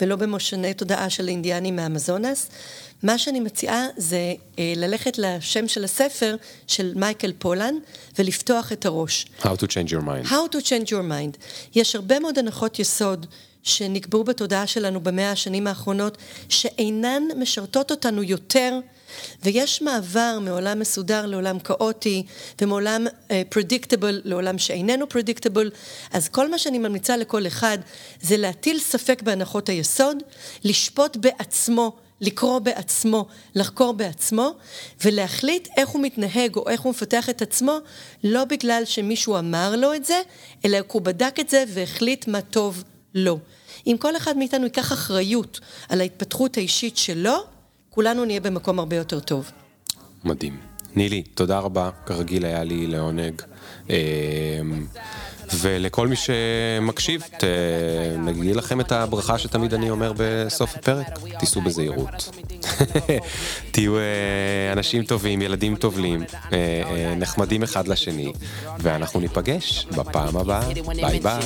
[0.00, 2.50] ולא במושני תודעה של אינדיאנים מאמזונס.
[3.02, 7.74] מה שאני מציעה זה אה, ללכת לשם של הספר של מייקל פולן
[8.18, 9.26] ולפתוח את הראש.
[9.40, 10.28] How to change your mind.
[10.28, 11.38] How to change your mind.
[11.74, 13.26] יש הרבה מאוד הנחות יסוד
[13.62, 16.18] שנקבעו בתודעה שלנו במאה השנים האחרונות,
[16.48, 18.78] שאינן משרתות אותנו יותר
[19.42, 22.26] ויש מעבר מעולם מסודר לעולם כאוטי,
[22.60, 23.06] ומעולם
[23.48, 25.70] פרדיקטבל uh, לעולם שאיננו פרדיקטבל,
[26.12, 27.78] אז כל מה שאני ממליצה לכל אחד
[28.20, 30.16] זה להטיל ספק בהנחות היסוד,
[30.64, 34.54] לשפוט בעצמו לקרוא בעצמו, לחקור בעצמו,
[35.04, 37.78] ולהחליט איך הוא מתנהג או איך הוא מפתח את עצמו,
[38.24, 40.20] לא בגלל שמישהו אמר לו את זה,
[40.64, 42.84] אלא הוא בדק את זה והחליט מה טוב
[43.14, 43.38] לו.
[43.86, 47.53] אם כל אחד מאיתנו ייקח אחריות על ההתפתחות האישית שלו,
[47.95, 49.51] כולנו נהיה במקום הרבה יותר טוב.
[50.24, 50.57] מדהים.
[50.97, 53.42] נילי, תודה רבה, כרגיל היה לי לעונג.
[55.53, 57.22] ולכל מי שמקשיב,
[58.18, 61.07] נגיד לכם את הברכה שתמיד אני אומר בסוף הפרק,
[61.38, 62.28] תיסעו בזהירות.
[63.72, 64.03] תהיו אה,
[64.72, 68.32] אנשים טובים, ילדים טובים, אה, אה, נחמדים אחד לשני,
[68.78, 70.68] ואנחנו ניפגש בפעם הבאה.
[70.84, 71.40] ביי ביי.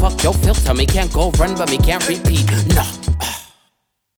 [0.00, 2.46] Fuck your filter, me can't go run, but me can't repeat.
[2.76, 3.09] Nah.